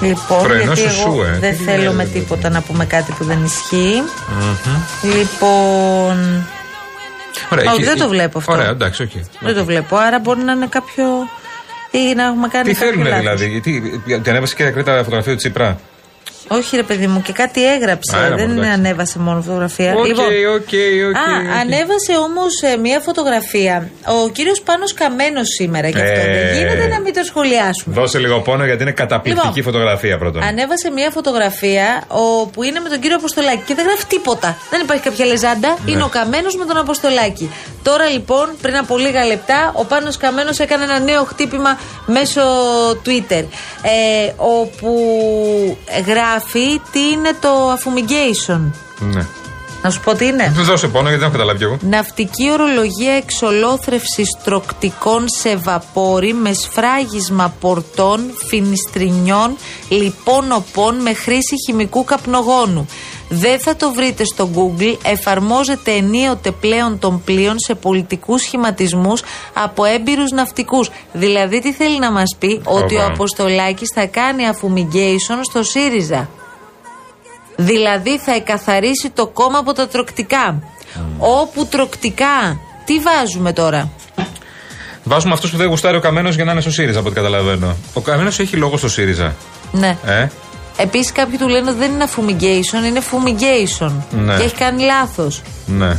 Λοιπόν, 0.00 0.42
Πρωινό 0.42 0.72
γιατί 0.72 0.80
σου 0.80 1.00
εγώ 1.00 1.14
σου, 1.14 1.22
ε. 1.22 1.38
δεν 1.38 1.56
Τι 1.56 1.62
θέλω 1.64 1.82
είναι, 1.82 1.92
με 1.92 2.02
ε, 2.02 2.06
τίποτα 2.06 2.48
να 2.48 2.60
πούμε 2.60 2.84
κάτι 2.84 3.12
που 3.18 3.24
δεν 3.24 3.44
ισχύει. 3.44 4.02
Λοιπόν. 5.02 6.46
Ωραία, 7.52 7.64
Όχι, 7.70 7.74
εκεί- 7.80 7.84
δεν 7.90 7.98
το 7.98 8.08
βλέπω 8.08 8.38
αυτό. 8.38 8.52
Ωραία, 8.52 8.68
εντάξει, 8.68 9.02
οκ. 9.02 9.10
Δεν 9.40 9.54
το 9.54 9.64
βλέπω. 9.64 9.96
Άρα 9.96 10.18
μπορεί 10.18 10.40
να 10.40 10.52
είναι 10.52 10.66
κάποιο. 10.66 11.04
ή 11.90 12.14
να 12.14 12.24
έχουμε 12.24 12.48
κάνει 12.48 12.64
Τι 12.68 12.74
κάποιο 12.74 12.88
θέλουν 12.90 13.04
λάθος. 13.06 13.20
δηλαδή, 13.20 13.48
γιατί 13.48 14.00
την 14.04 14.22
ανέβασε 14.30 14.54
και 14.54 14.62
η 14.62 14.72
Ακρίτα 14.72 14.96
φωτογραφία 14.96 15.32
του 15.32 15.38
Τσίπρα; 15.38 15.78
Όχι, 16.48 16.76
ρε 16.76 16.82
παιδί 16.82 17.06
μου, 17.06 17.22
και 17.22 17.32
κάτι 17.32 17.72
έγραψε. 17.72 18.16
Α, 18.16 18.24
έλα, 18.24 18.36
δεν 18.36 18.46
μόνο, 18.48 18.60
εντάξει. 18.60 18.78
ανέβασε 18.80 19.18
μόνο 19.18 19.40
φωτογραφία. 19.40 19.94
Οκ, 19.96 20.06
Λοιπόν, 20.06 20.24
OK, 20.24 20.30
OK, 20.58 20.72
Α, 21.16 21.36
οκ. 21.50 21.56
ανέβασε 21.60 22.12
όμως 22.26 22.52
μία 22.82 23.00
φωτογραφία. 23.00 23.90
Ο 24.24 24.28
κύριος 24.28 24.60
Πάνος 24.60 24.94
Καμμένος 24.94 25.48
σήμερα 25.58 25.88
γι' 25.88 26.00
αυτό. 26.00 26.20
Ε. 26.20 26.24
Δεν 26.24 26.56
γίνεται 26.56 26.86
να 26.86 27.00
μην 27.00 27.14
το 27.14 27.22
σχολιάσουμε. 27.24 27.94
Δώσε 27.94 28.18
λίγο 28.18 28.40
πόνο 28.40 28.64
γιατί 28.64 28.82
είναι 28.82 28.92
καταπληκτική 28.92 29.46
Λοιπόν, 29.56 29.62
φωτογραφία 29.72 30.18
πρώτον. 30.18 30.42
Ανέβασε 30.42 30.90
μία 30.90 31.10
φωτογραφία 31.10 32.04
όπου 32.08 32.62
είναι 32.62 32.80
με 32.80 32.88
τον 32.88 33.00
κύριο 33.00 33.16
Αποστολάκη 33.16 33.62
και 33.66 33.74
δεν 33.74 33.84
γράφει 33.84 34.04
τίποτα. 34.06 34.56
Δεν 34.70 34.80
υπάρχει 34.80 35.02
κάποια 35.02 35.24
λεζάντα. 35.26 35.68
Ναι. 35.84 35.90
Είναι 35.90 36.02
ο 36.02 36.08
Καμένος 36.08 36.56
με 36.56 36.64
τον 36.64 36.76
Αποστολάκη. 36.76 37.50
Τώρα 37.82 38.06
λοιπόν, 38.08 38.48
πριν 38.62 38.76
από 38.76 38.98
λίγα 38.98 39.24
λεπτά, 39.24 39.72
ο 39.74 39.84
Πάνος 39.84 40.16
Καμένος 40.16 40.58
έκανε 40.58 40.84
ένα 40.84 40.98
νέο 40.98 41.24
χτύπημα 41.24 41.78
μέσω 42.06 42.42
Twitter. 43.06 43.44
Ε, 43.82 44.32
όπου 44.36 44.90
γράφει 46.06 46.32
τι 46.92 47.00
είναι 47.12 47.36
το 47.40 47.72
affumigation. 47.72 48.60
Ναι. 48.98 49.26
Να 49.84 49.90
σου 49.90 50.00
πω 50.00 50.14
τι 50.14 50.26
είναι. 50.26 50.52
Δώσε 50.56 50.88
πόνο 50.88 51.08
γιατί 51.08 51.18
δεν 51.18 51.28
έχω 51.28 51.32
καταλάβει 51.32 51.58
κι 51.58 51.64
εγώ. 51.64 51.78
Ναυτική 51.80 52.50
ορολογία 52.50 53.12
εξολόθρευσης 53.12 54.36
τροκτικών 54.44 55.28
σε 55.28 55.56
βαπόρι 55.56 56.32
με 56.32 56.52
σφράγισμα 56.52 57.54
πορτών, 57.60 58.20
φινιστρινιών, 58.46 59.56
λοιπών 59.88 60.52
οπών 60.52 60.96
με 60.96 61.14
χρήση 61.14 61.54
χημικού 61.66 62.04
καπνογόνου. 62.04 62.86
Δεν 63.28 63.60
θα 63.60 63.76
το 63.76 63.92
βρείτε 63.92 64.24
στο 64.24 64.50
Google, 64.54 64.96
εφαρμόζεται 65.02 65.92
ενίοτε 65.92 66.50
πλέον 66.50 66.98
των 66.98 67.22
πλοίων 67.24 67.58
σε 67.58 67.74
πολιτικούς 67.74 68.42
σχηματισμούς 68.42 69.22
από 69.52 69.84
έμπειρους 69.84 70.30
ναυτικούς. 70.30 70.90
Δηλαδή 71.12 71.60
τι 71.60 71.72
θέλει 71.72 71.98
να 71.98 72.12
μας 72.12 72.36
πει, 72.38 72.60
ότι 72.64 72.96
ο 72.96 73.02
Ωπα. 73.02 73.12
Αποστολάκης 73.12 73.92
θα 73.94 74.06
κάνει 74.06 74.42
affumigation 74.52 75.38
στο 75.42 75.62
ΣΥΡΙΖΑ. 75.62 76.28
Δηλαδή 77.56 78.18
θα 78.18 78.34
εκαθαρίσει 78.34 79.10
το 79.14 79.26
κόμμα 79.26 79.58
από 79.58 79.72
τα 79.72 79.88
τροκτικά. 79.88 80.62
Όπου 81.18 81.66
τροκτικά, 81.66 82.60
τι 82.84 82.98
βάζουμε 82.98 83.52
τώρα; 83.52 83.90
Βάζουμε 85.04 85.32
αυτούς 85.32 85.50
που 85.50 85.56
δεν 85.56 85.68
γουστάρει 85.68 85.96
ο 85.96 86.00
Καμένος 86.00 86.34
για 86.34 86.44
να 86.44 86.52
είναι 86.52 86.60
στο 86.60 86.70
ΣΥΡΙΖΑ 86.70 86.98
από 86.98 87.08
ό,τι 87.08 87.16
καταλαβαίνω. 87.16 87.76
Ο 87.92 88.00
Καμένος 88.00 88.38
έχει 88.38 88.56
λόγο 88.56 88.76
στο 88.76 88.88
ΣΥΡΙΖΑ. 88.88 89.34
Ναι. 89.72 89.98
Ε; 90.04 90.28
Επίσης 90.76 91.12
κάποιοι 91.12 91.38
του 91.38 91.48
λένε 91.48 91.70
ότι 91.70 91.78
δεν 91.78 91.90
είναι 91.92 92.04
affumigation, 92.04 92.86
είναι 92.86 93.00
fumigation. 93.10 93.92
Ναι. 94.10 94.36
Και 94.36 94.42
έχει 94.42 94.54
κάνει 94.54 94.82
λάθος. 94.82 95.42
Ναι. 95.66 95.96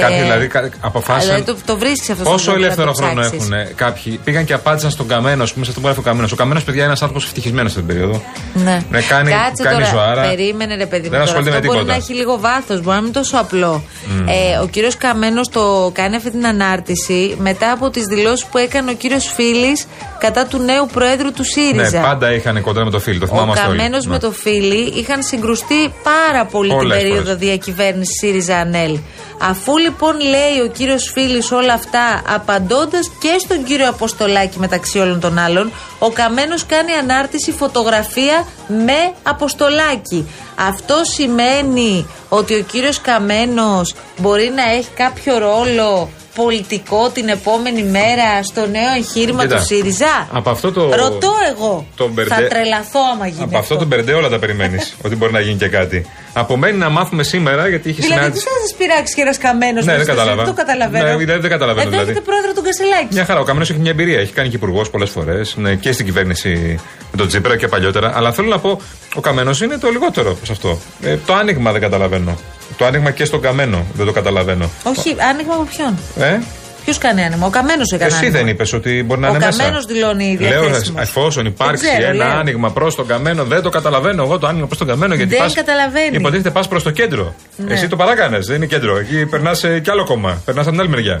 Κάποιοι 0.00 0.20
δηλαδή 0.20 0.46
κα- 0.46 0.68
αποφάσισαν. 0.80 1.34
Δηλαδή 1.36 1.52
το, 1.52 1.72
το 1.72 1.78
βρίσκεις 1.78 2.10
αυτό 2.10 2.24
Πόσο 2.24 2.38
στο 2.38 2.52
Google 2.52 2.54
να 2.58 2.60
ελεύθερο 2.64 2.86
το 2.92 3.02
χρόνο 3.02 3.20
ψάξεις. 3.20 3.50
έχουν 3.50 3.74
κάποιοι. 3.74 4.20
Πήγαν 4.24 4.44
και 4.44 4.52
απάντησαν 4.52 4.90
στον 4.90 5.06
Καμένο, 5.08 5.42
ας 5.42 5.52
πούμε, 5.52 5.64
σε 5.64 5.70
αυτό 5.70 5.80
που 5.82 5.86
γράφει 5.86 6.00
ο 6.00 6.06
Καμένος. 6.08 6.32
Ο 6.32 6.36
Καμένος, 6.36 6.62
παιδιά, 6.64 6.78
είναι 6.80 6.88
ένας 6.90 7.02
άνθρωπος 7.02 7.26
ευτυχισμένος 7.26 7.70
αυτή 7.76 7.84
την 7.86 7.94
περίοδο. 7.94 8.22
Ναι. 8.54 8.80
Ναι, 8.90 9.00
κάνει, 9.00 9.30
Κάτσε 9.30 9.62
κάνει 9.62 9.76
τώρα, 9.76 9.88
ζωάρα. 9.90 10.22
Περίμενε, 10.28 10.74
ρε 10.76 10.86
παιδί 10.86 11.02
μου. 11.02 11.10
Δεν 11.10 11.18
τώρα. 11.18 11.22
ασχολείται 11.22 11.50
Αυτό 11.50 11.60
με 11.60 11.66
μπορεί 11.66 11.78
τίποτα. 11.78 11.98
να 11.98 12.04
έχει 12.04 12.14
λίγο 12.14 12.38
βάθος, 12.40 12.76
μπορεί 12.82 12.86
να 12.96 13.02
μην 13.02 13.04
είναι 13.04 13.12
τόσο 13.12 13.36
απλό. 13.36 13.82
Ε, 14.26 14.58
ο 14.62 14.66
κύριος 14.66 14.96
Καμένος 14.96 15.48
το 15.48 15.90
κάνει 15.94 16.16
αυτή 16.16 16.30
την 16.30 16.46
ανάρτηση 16.46 17.36
μετά 17.38 17.72
από 17.72 17.90
τις 17.90 18.04
δηλώσεις 18.04 18.44
που 18.44 18.58
έκανε 18.58 18.90
ο 18.90 18.94
κύριος 18.94 19.32
Φίλης 19.34 19.86
κατά 20.18 20.46
του 20.46 20.58
νέου 20.58 20.86
Προέδρου 20.92 21.32
του 21.32 21.44
ΣΥΡΙΖΑ. 21.44 22.00
Ναι, 22.00 22.06
πάντα 22.06 22.32
είχαν 22.32 22.60
κοντά 22.62 22.84
με 22.84 22.90
το 22.90 23.00
φίλο, 23.00 23.18
το 23.18 23.24
Ο 23.24 23.28
θυμάμαστε 23.28 23.66
όλοι. 23.68 23.76
Καμένος 23.78 24.04
Ναι. 24.06 24.12
με 24.12 24.18
το 24.18 24.30
Φίλι 24.30 24.92
είχαν 25.00 25.22
συγκρουστεί 25.22 25.92
πάρα 26.02 26.44
πολύ 26.44 26.72
Πολλές 26.72 26.96
την 26.98 27.06
περίοδο 27.06 27.22
φορές. 27.30 27.38
διακυβέρνησης 27.38 28.14
ΣΥΡΙΖΑ 28.20 28.56
ΑΝΕΛ. 28.56 28.98
Αφού 29.42 29.76
λοιπόν 29.80 30.20
λέει 30.20 30.60
ο 30.64 30.68
κύριος 30.68 31.10
Φίλης 31.12 31.50
όλα 31.52 31.72
αυτά, 31.72 32.22
απαντώντας 32.34 33.10
και 33.20 33.36
στον 33.38 33.64
κύριο 33.64 33.88
Αποστολάκη 33.88 34.58
μεταξύ 34.58 34.98
όλων 34.98 35.20
των 35.20 35.38
άλλων, 35.38 35.72
ο 35.98 36.10
Καμένος 36.10 36.66
κάνει 36.66 36.92
ανάρτηση 36.92 37.52
φωτογραφία 37.52 38.46
με 38.66 39.12
Αποστολάκη. 39.22 40.28
Αυτό 40.68 40.94
σημαίνει 41.04 42.06
ότι 42.28 42.54
ο 42.54 42.62
κύριος 42.62 43.00
Καμένος 43.00 43.94
μπορεί 44.18 44.52
να 44.54 44.62
έχει 44.70 44.90
κάποιο 44.94 45.38
ρόλο 45.38 46.08
πολιτικό 46.34 47.10
την 47.10 47.28
επόμενη 47.28 47.82
μέρα 47.82 48.42
στο 48.42 48.60
νέο 48.60 48.92
εγχείρημα 48.96 49.42
Κοίτα, 49.42 49.56
του 49.56 49.64
ΣΥΡΙΖΑ; 49.64 50.28
από 50.32 50.50
αυτό 50.50 50.72
το- 50.72 50.94
Ρωτώ 50.94 51.32
εγώ. 51.56 51.86
το 51.96 52.08
μπερδε- 52.08 52.34
Θα 52.38 52.46
τρελαθώ 52.46 53.00
άμα 53.14 53.26
γίνει 53.26 53.42
Από 53.42 53.58
αυτό 53.58 53.76
το 53.76 53.84
μπερντέ 53.84 54.12
όλα 54.12 54.28
τα 54.28 54.38
περιμένεις. 54.38 54.94
ότι 55.04 55.16
μπορεί 55.16 55.32
να 55.32 55.40
γίνει 55.40 55.56
και 55.56 55.68
κάτι. 55.68 56.06
Απομένει 56.32 56.78
να 56.78 56.88
μάθουμε 56.88 57.22
σήμερα 57.22 57.68
γιατί 57.68 57.88
είχε 57.88 58.00
Δηλαδή, 58.00 58.14
τι 58.20 58.38
συνάντηση. 58.38 58.44
θα 58.44 58.66
σας 58.66 58.74
πειράξει 58.76 59.14
και 59.14 59.20
ένας 59.20 59.38
καμένος 59.38 59.84
Ναι, 59.84 59.96
δεν 59.96 60.06
κατάλαβα. 60.06 60.36
Δεν 60.44 60.54
το 60.54 60.60
καταλαβαίνω. 60.62 61.04
Ναι, 61.04 61.16
δηλαδή, 61.16 61.40
δεν 61.40 61.50
καταλαβαίνω, 61.50 61.80
Εδώ 61.80 61.90
δηλαδή. 61.90 62.10
έχετε 62.10 62.24
πρόεδρο 62.30 62.52
του 62.52 62.62
Κασελάκη. 62.62 63.08
Μια 63.10 63.24
χαρά. 63.24 63.40
Ο 63.40 63.44
Καμένος 63.44 63.70
έχει 63.70 63.78
μια 63.78 63.90
εμπειρία. 63.90 64.18
Έχει 64.20 64.32
κάνει 64.32 64.48
και 64.48 64.56
υπουργός 64.56 64.90
πολλές 64.90 65.10
φορές. 65.10 65.54
Ναι, 65.56 65.74
και 65.74 65.92
στην 65.92 66.04
κυβέρνηση 66.04 66.80
με 67.10 67.16
τον 67.16 67.28
Τσίπρα 67.28 67.56
και 67.56 67.68
παλιότερα. 67.68 68.12
Αλλά 68.16 68.32
θέλω 68.32 68.48
να 68.48 68.58
πω, 68.58 68.80
ο 69.14 69.20
Καμένος 69.20 69.60
είναι 69.60 69.78
το 69.78 69.88
λιγότερο 69.90 70.36
σε 70.44 70.52
αυτό. 70.52 70.78
Ε, 71.02 71.16
το 71.26 71.34
άνοιγμα 71.34 71.72
δεν 71.72 71.80
καταλαβαίνω. 71.80 72.38
Το 72.78 72.84
άνοιγμα 72.84 73.10
και 73.10 73.24
στον 73.24 73.40
Καμένο 73.40 73.86
δεν 73.92 74.06
το 74.06 74.12
καταλαβαίνω. 74.12 74.70
Όχι, 74.82 75.16
άνοιγμα 75.30 75.54
από 75.54 75.62
ποιον; 75.76 75.98
Ε; 76.28 76.38
Ποιος 76.84 76.98
κάνει 76.98 77.24
άνοιγμα; 77.24 77.46
Ο 77.46 77.50
Καμένος 77.50 77.92
έκανε. 77.92 78.10
Εσύ 78.10 78.18
άνοιγμα. 78.18 78.38
δεν 78.38 78.48
είπες 78.48 78.72
ότι 78.72 79.02
μπορεί 79.06 79.20
να 79.20 79.28
Ο 79.28 79.30
είναι 79.34 79.44
μέσα. 79.44 79.58
Καμένος 79.62 79.84
δηλώνει 79.84 80.36
Λέω, 80.40 80.62
διαθέσιμος. 80.62 81.02
εφόσον 81.02 81.46
υπάρξει 81.46 81.84
Δεν 81.84 81.94
ξέρω, 81.98 82.10
ένα 82.14 82.24
λέω. 82.28 82.38
άνοιγμα 82.38 82.70
προς 82.70 82.94
τον 82.94 83.06
Καμένο, 83.06 83.44
δεν 83.44 83.62
το 83.62 83.68
καταλαβαίνω 83.68 84.22
εγώ 84.22 84.38
το 84.38 84.46
άνοιγμα 84.46 84.66
προς 84.66 84.78
τον 84.78 84.86
Καμένο. 84.86 85.14
Γιατί 85.14 85.30
Δεν 85.34 85.40
πας, 85.42 85.54
καταλαβαίνει. 85.54 86.16
Υποτίθεται 86.16 86.50
πας 86.50 86.68
προς 86.68 86.82
το 86.82 86.90
κέντρο. 86.90 87.34
Ναι. 87.56 87.72
Εσύ 87.72 87.88
το 87.88 87.96
παράκανες, 87.96 88.46
δεν 88.46 88.56
είναι 88.56 88.66
κέντρο. 88.66 88.98
Εκεί 88.98 89.26
περνάς 89.26 89.60
κι 89.82 89.90
άλλο 89.90 90.04
κόμμα. 90.04 90.42
Περνάς 90.44 90.62
από 90.66 90.70
την 90.72 90.80
άλλη 90.80 90.88
μεριά. 90.90 91.20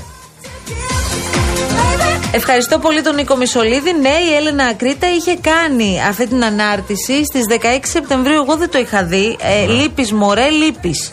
Ευχαριστώ 2.32 2.78
πολύ 2.78 3.02
τον 3.02 3.14
Νίκο 3.14 3.36
Μισολίδη. 3.36 3.92
Ναι, 4.00 4.08
η 4.30 4.34
Έλενα 4.38 4.64
Ακρίτα 4.64 5.06
είχε 5.14 5.36
κάνει 5.40 6.00
αυτή 6.08 6.26
την 6.28 6.44
ανάρτηση 6.44 7.24
στις 7.24 7.42
16 7.48 7.88
Σεπτεμβρίου. 7.90 8.34
Εγώ 8.42 8.56
δεν 8.56 8.70
το 8.70 8.78
είχα 8.78 9.04
δει. 9.04 9.36
Ε, 9.40 9.66
Ναι. 9.66 9.72
Λείπεις, 9.72 10.12
μωρέ, 10.12 10.48
λείπεις. 10.50 11.12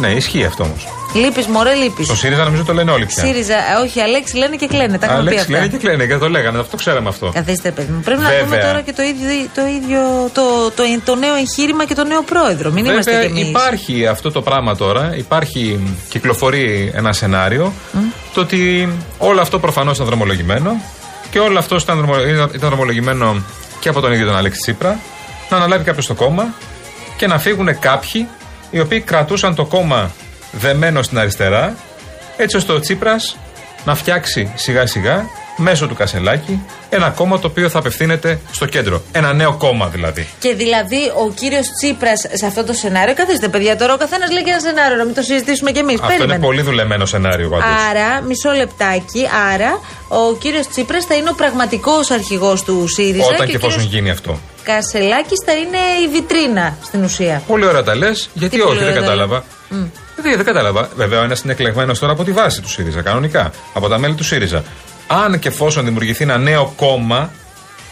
Ναι, 0.00 0.08
ισχύει 0.08 0.44
αυτό 0.44 0.62
όμως. 0.64 0.86
Λείπει, 1.14 1.44
μωρέ, 1.50 1.74
λείπει. 1.74 2.04
Στο 2.04 2.16
ΣΥΡΙΖΑ 2.16 2.44
νομίζω 2.44 2.64
το 2.64 2.72
λένε 2.74 2.90
όλοι 2.90 3.06
πια. 3.06 3.24
ΣΥΡΙΖΑ, 3.24 3.54
ε, 3.54 3.74
όχι, 3.84 4.00
Αλέξη 4.00 4.36
λένε 4.36 4.56
και 4.56 4.66
κλαίνε. 4.66 4.98
Τα 4.98 5.06
είχαμε 5.06 5.20
πει 5.22 5.26
Αλέξη 5.28 5.40
αυτά. 5.40 5.52
λένε 5.52 5.66
και 5.68 5.76
κλαίνε 5.76 6.06
και 6.06 6.16
το 6.16 6.28
λέγανε, 6.28 6.58
αυτό 6.58 6.76
ξέραμε 6.76 7.08
αυτό. 7.08 7.30
Καθίστε, 7.34 7.70
παιδί 7.70 7.92
μου. 7.92 8.00
Πρέπει 8.00 8.20
να 8.22 8.28
Βέβαια. 8.28 8.44
δούμε 8.44 8.56
τώρα 8.56 8.80
και 8.80 8.92
το 8.92 9.02
ίδιο, 9.02 9.28
το, 9.54 9.66
ίδιο 9.66 10.00
το, 10.32 10.42
το, 10.76 10.82
το, 11.04 11.14
νέο 11.14 11.34
εγχείρημα 11.34 11.84
και 11.84 11.94
το 11.94 12.04
νέο 12.04 12.22
πρόεδρο. 12.22 12.70
Μην 12.70 12.84
είμαστε 12.84 13.10
Βέβαια, 13.10 13.26
κι 13.26 13.32
εμείς. 13.40 13.48
υπάρχει 13.48 14.06
αυτό 14.06 14.30
το 14.32 14.42
πράγμα 14.42 14.76
τώρα. 14.76 15.14
Υπάρχει, 15.16 15.80
κυκλοφορεί 16.08 16.90
ένα 16.94 17.12
σενάριο. 17.12 17.72
Το 18.34 18.40
ότι 18.40 18.88
όλο 19.18 19.40
αυτό 19.40 19.58
προφανώς 19.58 19.94
ήταν 19.94 20.06
δρομολογημένο 20.06 20.80
και 21.30 21.38
όλο 21.38 21.58
αυτό 21.58 21.76
ήταν, 21.76 21.96
δρομο- 21.96 22.20
ήταν 22.26 22.50
ήταν 22.54 22.68
δρομολογημένο 22.68 23.42
και 23.80 23.88
από 23.88 24.00
τον 24.00 24.12
ίδιο 24.12 24.26
τον 24.26 24.36
Αλέξη 24.36 24.60
Τσίπρα. 24.60 24.98
Να 25.50 25.56
αναλάβει 25.56 25.84
κάποιος 25.84 26.06
το 26.06 26.14
κόμμα 26.14 26.54
και 27.16 27.26
να 27.26 27.38
φύγουν 27.38 27.78
κάποιοι 27.78 28.28
οι 28.70 28.80
οποίοι 28.80 29.00
κρατούσαν 29.00 29.54
το 29.54 29.64
κόμμα 29.64 30.10
δεμένο 30.52 31.02
στην 31.02 31.18
αριστερά, 31.18 31.76
έτσι 32.36 32.56
ώστε 32.56 32.72
ο 32.72 32.80
Τσίπρας 32.80 33.36
να 33.84 33.94
φτιάξει 33.94 34.52
σιγά 34.54 34.86
σιγά 34.86 35.24
μέσω 35.56 35.86
του 35.86 35.94
Κασελάκη 35.94 36.62
ένα 36.88 37.10
κόμμα 37.10 37.38
το 37.38 37.46
οποίο 37.46 37.68
θα 37.68 37.78
απευθύνεται 37.78 38.40
στο 38.52 38.66
κέντρο. 38.66 39.02
Ένα 39.12 39.32
νέο 39.32 39.52
κόμμα 39.52 39.86
δηλαδή. 39.86 40.26
Και 40.38 40.54
δηλαδή 40.54 41.12
ο 41.24 41.32
κύριος 41.32 41.66
Τσίπρας 41.80 42.20
σε 42.32 42.46
αυτό 42.46 42.64
το 42.64 42.72
σενάριο. 42.72 43.14
Καθίστε, 43.14 43.48
παιδιά, 43.48 43.76
τώρα 43.76 43.94
ο 43.94 43.96
καθένας 43.96 44.30
λέει 44.30 44.42
και 44.42 44.50
ένα 44.50 44.60
σενάριο, 44.60 44.96
να 44.96 45.04
μην 45.04 45.14
το 45.14 45.22
συζητήσουμε 45.22 45.70
κι 45.70 45.78
εμείς. 45.78 46.00
Αυτό 46.02 46.24
είναι 46.24 46.38
πολύ 46.38 46.62
δουλεμένο 46.62 47.06
σενάριο 47.06 47.48
πάντως. 47.48 47.66
Άρα, 47.90 48.20
μισό 48.20 48.50
λεπτάκι. 48.50 49.28
Άρα, 49.52 49.80
ο 50.08 50.36
κύριος 50.36 50.68
Τσίπρας 50.68 51.04
θα 51.04 51.14
είναι 51.14 51.30
ο 51.30 51.34
πραγματικός 51.34 52.10
αρχηγός 52.10 52.62
του 52.62 52.88
ΣΥΡΙΖΑ. 52.88 53.26
Όταν 53.26 53.38
και 53.38 53.44
και 53.44 53.52
ο 53.52 53.56
εφόσον 53.56 53.70
κύριος 53.70 53.94
γίνει 53.94 54.10
αυτό. 54.10 54.38
Κασελάκης 54.62 55.42
θα 55.44 55.52
είναι 55.52 55.78
η 56.04 56.08
βιτρίνα 56.12 56.76
στην 56.84 57.04
ουσία. 57.04 57.42
Πολύ 57.46 57.66
ωραία 57.66 57.82
τα 57.82 57.94
λες. 57.96 58.28
Γιατί 58.34 58.56
Τι 58.56 58.62
όχι, 58.62 58.68
πολύ 58.68 58.78
δεν 58.78 58.88
ωραία 58.88 59.00
τα 59.00 59.06
κατάλαβα. 59.06 59.44
Δεν, 60.16 60.36
δεν 60.36 60.44
κατάλαβα. 60.44 60.88
Βέβαια, 60.96 61.20
ο 61.20 61.22
ένας 61.22 61.40
είναι 61.40 61.52
εκλεγμένος 61.52 61.98
τώρα 61.98 62.12
από 62.12 62.24
τη 62.24 62.32
βάση 62.32 62.60
του 62.60 62.68
ΣΥΡΙΖΑ, 62.68 63.02
κανονικά. 63.02 63.50
Από 63.74 63.88
τα 63.88 63.98
μέλη 63.98 64.14
του 64.14 64.24
ΣΥΡΙΖΑ. 64.24 64.62
Αν 65.06 65.38
και 65.38 65.48
εφόσον 65.48 65.84
δημιουργηθεί 65.84 66.22
ένα 66.22 66.38
νέο 66.38 66.72
κόμμα, 66.76 67.30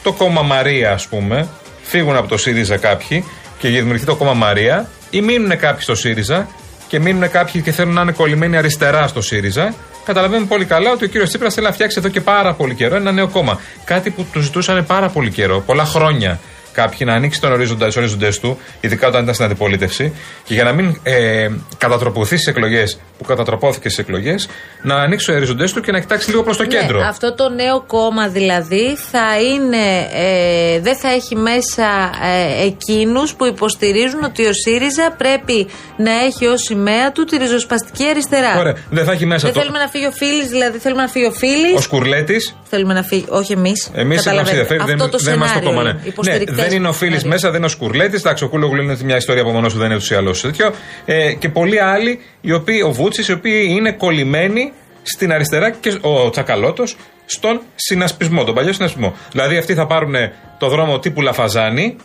το 0.02 0.12
κόμμα 0.12 0.42
Μαρία, 0.42 0.92
ας 0.92 1.06
πούμε, 1.06 1.48
φύγουν 1.82 2.16
από 2.16 2.28
το 2.28 2.36
ΣΥΡΙΖΑ 2.36 2.76
κάποιοι 2.76 3.24
και 3.58 3.68
δημιουργηθεί 3.68 4.06
το 4.06 4.16
κόμμα 4.16 4.32
Μαρία, 4.32 4.88
ή 5.10 5.20
μείνουν 5.20 5.58
κάποιοι 5.58 5.82
στο 5.82 5.94
ΣΥΡΙΖΑ 5.94 6.48
και 6.88 7.00
μείνουν 7.00 7.30
κάποιοι 7.30 7.62
και 7.62 7.72
θέλουν 7.72 7.94
να 7.94 8.00
είναι 8.00 8.12
κολλημένοι 8.12 8.56
αριστερά 8.56 9.06
στο 9.06 9.20
ΣΥΡΙΖΑ, 9.20 9.74
καταλαβαίνουμε 10.04 10.46
πολύ 10.46 10.64
καλά 10.64 10.90
ότι 10.90 11.04
ο 11.04 11.06
κύριος 11.06 11.28
Τσίπρας 11.28 11.54
θέλει 11.54 11.66
να 11.66 11.72
φτιάξει 11.72 11.96
εδώ 11.98 12.08
και 12.08 12.20
πάρα 12.20 12.54
πολύ 12.54 12.74
καιρό 12.74 12.96
ένα 12.96 13.12
νέο 13.12 13.28
κόμμα. 13.28 13.60
Κάτι 13.84 14.10
που 14.10 14.26
του 14.32 14.40
ζητούσαν 14.40 14.86
πάρα 14.86 15.08
πολύ 15.08 15.30
καιρό, 15.30 15.60
πολλά 15.60 15.84
χρόνια 15.84 16.40
κάποιοι 16.74 16.98
να 17.00 17.12
ανοίξει 17.14 17.40
τον 17.40 17.52
ορίζοντα, 17.52 17.86
του 17.86 17.92
ορίζοντες 17.96 18.38
του, 18.38 18.58
ειδικά 18.80 19.08
όταν 19.08 19.22
ήταν 19.22 19.34
στην 19.34 19.46
αντιπολίτευση, 19.46 20.14
και 20.44 20.54
για 20.54 20.64
να 20.64 20.72
μην 20.72 21.00
ε, 21.02 21.48
κατατροπωθεί 21.78 22.36
στις 22.36 22.46
εκλογές 22.46 22.98
που 23.18 23.24
κατατροπώθηκε 23.24 23.88
στις 23.88 24.04
εκλογές, 24.04 24.48
να 24.82 24.94
ανοίξει 24.94 25.26
τους 25.26 25.34
ορίζοντες 25.34 25.72
του 25.72 25.80
και 25.80 25.92
να 25.92 26.00
κοιτάξει 26.00 26.30
λίγο 26.30 26.42
προς 26.42 26.56
το 26.56 26.64
κέντρο. 26.64 26.98
Ναι, 26.98 27.06
αυτό 27.06 27.34
το 27.34 27.48
νέο 27.48 27.84
κόμμα 27.86 28.28
δηλαδή 28.28 28.96
θα 29.10 29.40
είναι, 29.40 29.84
ε, 30.12 30.80
δεν 30.80 30.96
θα 30.96 31.08
έχει 31.08 31.36
μέσα 31.36 31.86
ε, 32.22 32.64
εκείνους 32.66 33.34
που 33.34 33.46
υποστηρίζουν 33.46 34.22
ότι 34.24 34.46
ο 34.46 34.52
ΣΥΡΙΖΑ 34.52 35.14
πρέπει 35.18 35.66
να 35.96 36.10
έχει 36.10 36.46
ως 36.46 36.62
σημαία 36.62 37.12
του 37.12 37.24
τη 37.24 37.36
ριζοσπαστική 37.36 38.04
αριστερά. 38.06 38.58
Ωραία, 38.58 38.76
δεν 38.90 39.04
θα 39.04 39.12
έχει 39.12 39.26
μέσα 39.26 39.44
Δεν 39.46 39.52
το. 39.54 39.60
θέλουμε 39.60 39.78
να 39.78 39.88
φύγει 39.88 40.06
ο 40.06 40.12
Φίλης, 40.12 40.48
δηλαδή 40.48 40.78
θέλουμε 40.78 41.02
να 41.02 41.08
φύγει 41.08 41.26
ο 41.26 41.32
Φίλης. 41.32 41.76
Ο 41.76 41.80
Σκουρλέτης. 41.80 42.56
Θέλουμε 42.70 42.94
να 42.94 43.02
φύγει, 43.02 43.24
όχι 43.28 43.52
εμείς. 43.52 43.90
Εμείς 43.94 44.22
δεν 44.22 44.34
μα 44.34 44.40
ενδιαφέρει, 44.50 44.82
δεν, 44.84 44.94
Αυτό 44.94 45.08
το 45.08 45.18
δεν 45.24 45.34
είμαστε 45.34 45.58
το 45.58 45.64
σενάριο 45.64 45.78
κόμμα. 45.78 45.90
είναι. 45.90 46.00
Ναι. 46.02 46.08
Υποστηρικτές 46.08 46.56
Ναι, 46.56 46.63
Δεν 46.68 46.76
είναι 46.78 46.88
ο 46.88 46.92
Φίλης 46.92 47.24
μέσα, 47.24 47.48
δεν 47.48 47.56
είναι 47.56 47.66
ο 47.66 47.68
Σκουρλέτης. 47.68 48.20
Εντάξει, 48.20 48.44
ο 48.44 48.48
Κούλογλου 48.48 48.82
είναι 48.82 48.96
μια 49.04 49.16
ιστορία 49.16 49.42
από 49.42 49.50
μόνος 49.50 49.72
του, 49.72 49.78
δεν 49.78 49.86
είναι 49.86 49.96
ούτω 49.96 50.14
ή 50.14 50.16
άλλω 50.16 50.30
τέτοιο. 50.30 50.72
Ε, 51.04 51.32
και 51.32 51.48
πολλοί 51.48 51.80
άλλοι, 51.80 52.20
οι 52.40 52.52
οποίοι, 52.52 52.82
ο 52.86 52.92
Βούτσης, 52.92 53.28
οι 53.28 53.32
οποίοι 53.32 53.66
είναι 53.68 53.92
κολλημένοι 53.92 54.72
στην 55.02 55.32
αριστερά 55.32 55.70
και 55.70 55.98
ο 56.00 56.30
Τσακαλώτος 56.30 56.96
στον 57.26 57.60
συνασπισμό, 57.74 58.44
τον 58.44 58.54
παλιό 58.54 58.72
συνασπισμό. 58.72 59.14
Δηλαδή 59.30 59.56
αυτοί 59.56 59.74
θα 59.74 59.86
πάρουν 59.86 60.14
το 60.58 60.68
δρόμο 60.68 60.98
τύπου 60.98 61.20
Λαφαζάνη, 61.20 61.96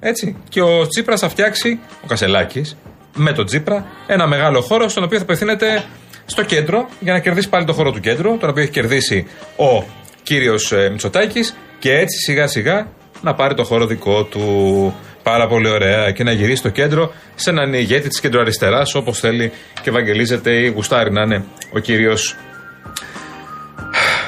έτσι, 0.00 0.36
και 0.48 0.62
ο 0.62 0.86
Τσίπρας 0.86 1.20
θα 1.20 1.28
φτιάξει, 1.28 1.78
ο 2.04 2.06
Κασελάκης, 2.06 2.76
με 3.14 3.32
τον 3.32 3.46
Τσίπρα, 3.46 3.86
ένα 4.06 4.26
μεγάλο 4.26 4.60
χώρο 4.60 4.88
στον 4.88 5.04
οποίο 5.04 5.18
θα 5.18 5.24
απευθύνεται 5.24 5.84
στο 6.26 6.42
κέντρο 6.42 6.88
για 7.00 7.12
να 7.12 7.18
κερδίσει 7.18 7.48
πάλι 7.48 7.64
το 7.64 7.72
χώρο 7.72 7.92
του 7.92 8.00
κέντρου, 8.00 8.38
τον 8.38 8.48
οποίο 8.48 8.62
έχει 8.62 8.72
κερδίσει 8.72 9.26
ο 9.56 9.84
κύριος 10.22 10.72
Μητσοτάκης, 10.90 11.56
και 11.78 11.92
έτσι 11.92 12.18
σιγά 12.18 12.46
σιγά 12.46 12.88
να 13.22 13.34
πάρει 13.34 13.54
το 13.54 13.64
χώρο 13.64 13.86
δικό 13.86 14.24
του. 14.24 14.94
Πάρα 15.22 15.46
πολύ 15.46 15.68
ωραία 15.68 16.10
και 16.10 16.24
να 16.24 16.32
γυρίσει 16.32 16.56
στο 16.56 16.68
κέντρο 16.68 17.12
σε 17.34 17.50
έναν 17.50 17.72
ηγέτη 17.74 18.08
της 18.08 18.20
κεντροαριστεράς 18.20 18.94
όπως 18.94 19.18
θέλει 19.18 19.52
και 19.82 19.90
ευαγγελίζεται 19.90 20.50
ή 20.50 20.68
γουστάρει 20.68 21.12
να 21.12 21.22
είναι 21.22 21.44
ο 21.72 21.78
κύριος 21.78 22.36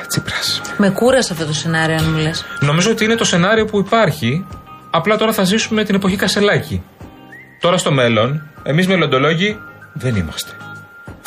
Τσίπρας. 0.09 0.61
Με 0.77 0.91
κούρασε 0.91 1.33
αυτό 1.33 1.47
το 1.47 1.53
σενάριο, 1.53 1.97
αν 1.97 2.05
μου 2.13 2.19
λες. 2.19 2.45
Νομίζω 2.61 2.91
ότι 2.91 3.05
είναι 3.05 3.15
το 3.15 3.25
σενάριο 3.25 3.65
που 3.65 3.79
υπάρχει. 3.79 4.47
Απλά 4.91 5.17
τώρα 5.17 5.33
θα 5.33 5.45
ζήσουμε 5.45 5.85
την 5.85 5.95
εποχή 5.95 6.17
Κασελάκη. 6.17 6.83
Τώρα 7.61 7.77
στο 7.77 7.93
μέλλον, 7.93 8.43
εμείς 8.63 8.87
μελλοντολόγοι 8.87 9.59
δεν 9.93 10.17
είμαστε. 10.17 10.53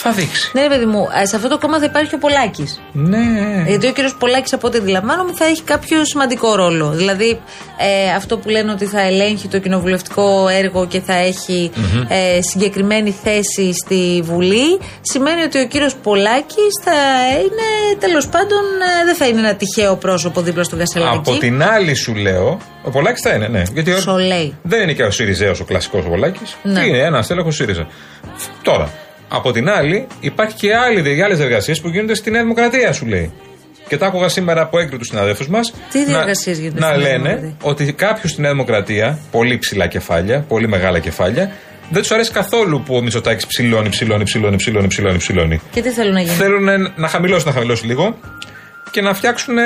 Θα 0.04 0.12
δείξει. 0.12 0.52
Ναι, 0.54 0.62
ρε 0.62 0.68
παιδί 0.68 0.86
μου, 0.86 1.08
ε, 1.22 1.26
σε 1.26 1.36
αυτό 1.36 1.48
το 1.48 1.58
κόμμα 1.58 1.80
θα 1.80 1.86
υπάρχει 1.86 2.16
ο 2.16 2.18
Πολάκης. 2.18 2.82
Ναι. 2.92 3.64
Γιατί 3.68 3.88
ο 3.88 3.92
κύριος 3.92 4.16
Πολάκης, 4.16 4.54
από 4.54 4.68
ό,τι 4.68 4.78
αντιλαμβάνομαι, 4.78 5.32
θα 5.36 5.46
έχει 5.46 5.62
κάποιο 5.62 6.06
σημαντικό 6.06 6.56
ρόλο. 6.56 6.90
Δηλαδή, 6.90 7.42
ε, 7.78 8.12
αυτό 8.16 8.38
που 8.38 8.50
λένε 8.50 8.72
ότι 8.72 8.86
θα 8.86 9.02
ελέγχει 9.02 9.48
το 9.48 9.60
κοινοβουλευτικό 9.60 10.48
έργο 10.48 10.88
και 10.88 11.00
θα 11.02 11.14
εχει 11.16 11.72
ε, 12.08 12.42
συγκεκριμένη 12.42 13.16
θέση 13.24 13.74
στη 13.74 14.22
Βουλή, 14.24 14.80
σημαίνει 15.02 15.42
ότι 15.42 15.60
ο 15.60 15.68
κύριος 15.68 15.96
Πολάκης 15.96 16.74
θα 16.84 16.92
είναι 17.40 17.98
τέλος 18.00 18.28
πάντων 18.28 18.64
ε, 19.02 19.06
δεν 19.06 19.16
θα 19.16 19.28
είναι 19.28 19.40
ένα 19.40 19.56
τυχαίο 19.56 19.96
πρόσωπο 19.96 20.42
δίπλα 20.42 20.64
στον 20.64 20.80
Κασελάκη. 20.80 21.16
Από 21.18 21.38
την 21.38 21.64
άλλη 21.64 21.94
σου 21.96 22.16
λέω, 22.16 22.58
ο 22.84 22.90
Πολάκης 22.90 23.22
θα 23.22 23.34
είναι, 23.34 23.48
ναι. 23.48 23.62
Γιατί 23.74 23.92
ο- 23.92 24.00
Σολέι. 24.00 24.56
δεν 24.62 24.82
είναι 24.82 24.94
και 24.94 25.04
ο 25.04 25.12
Σιριζέος 25.12 25.60
ο 25.60 25.64
κλασικός 25.66 26.06
ο 26.06 26.10
Πολάκης. 26.10 26.56
Ναι. 26.64 26.86
Είναι 26.86 26.98
ένα 26.98 27.24
τέλεχο 27.24 27.52
ΣΥΡΙΖΑ. 27.52 27.88
Τώρα, 28.64 28.90
από 29.32 29.52
την 29.52 29.70
άλλη, 29.70 30.08
υπάρχει 30.20 30.56
και 30.56 30.76
άλλη, 30.76 31.24
άλλες 31.24 31.40
εργασίε 31.40 31.76
που 31.82 31.88
γίνονται 31.88 32.16
στη 32.16 32.32
Νέα 32.32 32.42
Δημοκρατία, 32.42 32.94
σου 32.94 33.06
λέει. 33.06 33.32
Και 33.88 33.98
τα 33.98 34.06
άκουγα 34.06 34.30
σήμερα 34.30 34.62
από 34.62 34.80
έγκριτους 34.80 35.08
συναδέλφους 35.08 35.48
μας. 35.48 35.74
Τι 35.92 36.06
διεργασίες 36.06 36.60
γίνονται 36.60 36.80
Να 36.80 36.88
στη 36.88 36.98
Νέα 36.98 37.10
λένε 37.10 37.30
Δημοκρατία; 37.30 37.56
ότι 37.62 37.94
κάποιου 37.94 38.30
στη 38.30 38.42
Νέα 38.42 38.52
Δημοκρατία, 38.52 39.20
πολύ 39.32 39.58
ψηλά 39.58 39.88
κεφάλια, 39.88 40.46
πολύ 40.48 40.68
μεγάλα 40.68 41.00
κεφάλια, 41.00 41.52
δεν 41.90 42.02
τους 42.02 42.12
αρέσει 42.12 42.32
καθόλου 42.32 42.84
που 42.86 42.96
ο 42.96 43.02
Μητσοτάκης 43.02 43.46
ψηλώνει, 43.46 43.90
ψηλώνει, 43.90 44.24
ψηλώνει, 44.24 44.56
ψηλώνει, 44.56 44.88
ψηλώνει, 44.88 45.18
ψηλώνει. 45.18 45.62
Και 45.72 45.82
τι 45.82 45.90
θέλουν 45.90 46.14
να 46.14 46.22
γίνει. 46.22 46.36
Θέλουν 46.36 46.94
να 46.96 47.08
χαμηλώσει, 47.08 47.46
να 47.46 47.52
χαμηλώσει 47.52 47.86
λίγο 47.86 48.18
και 48.92 49.02
να 49.02 49.14
φτιάξουν 49.14 49.58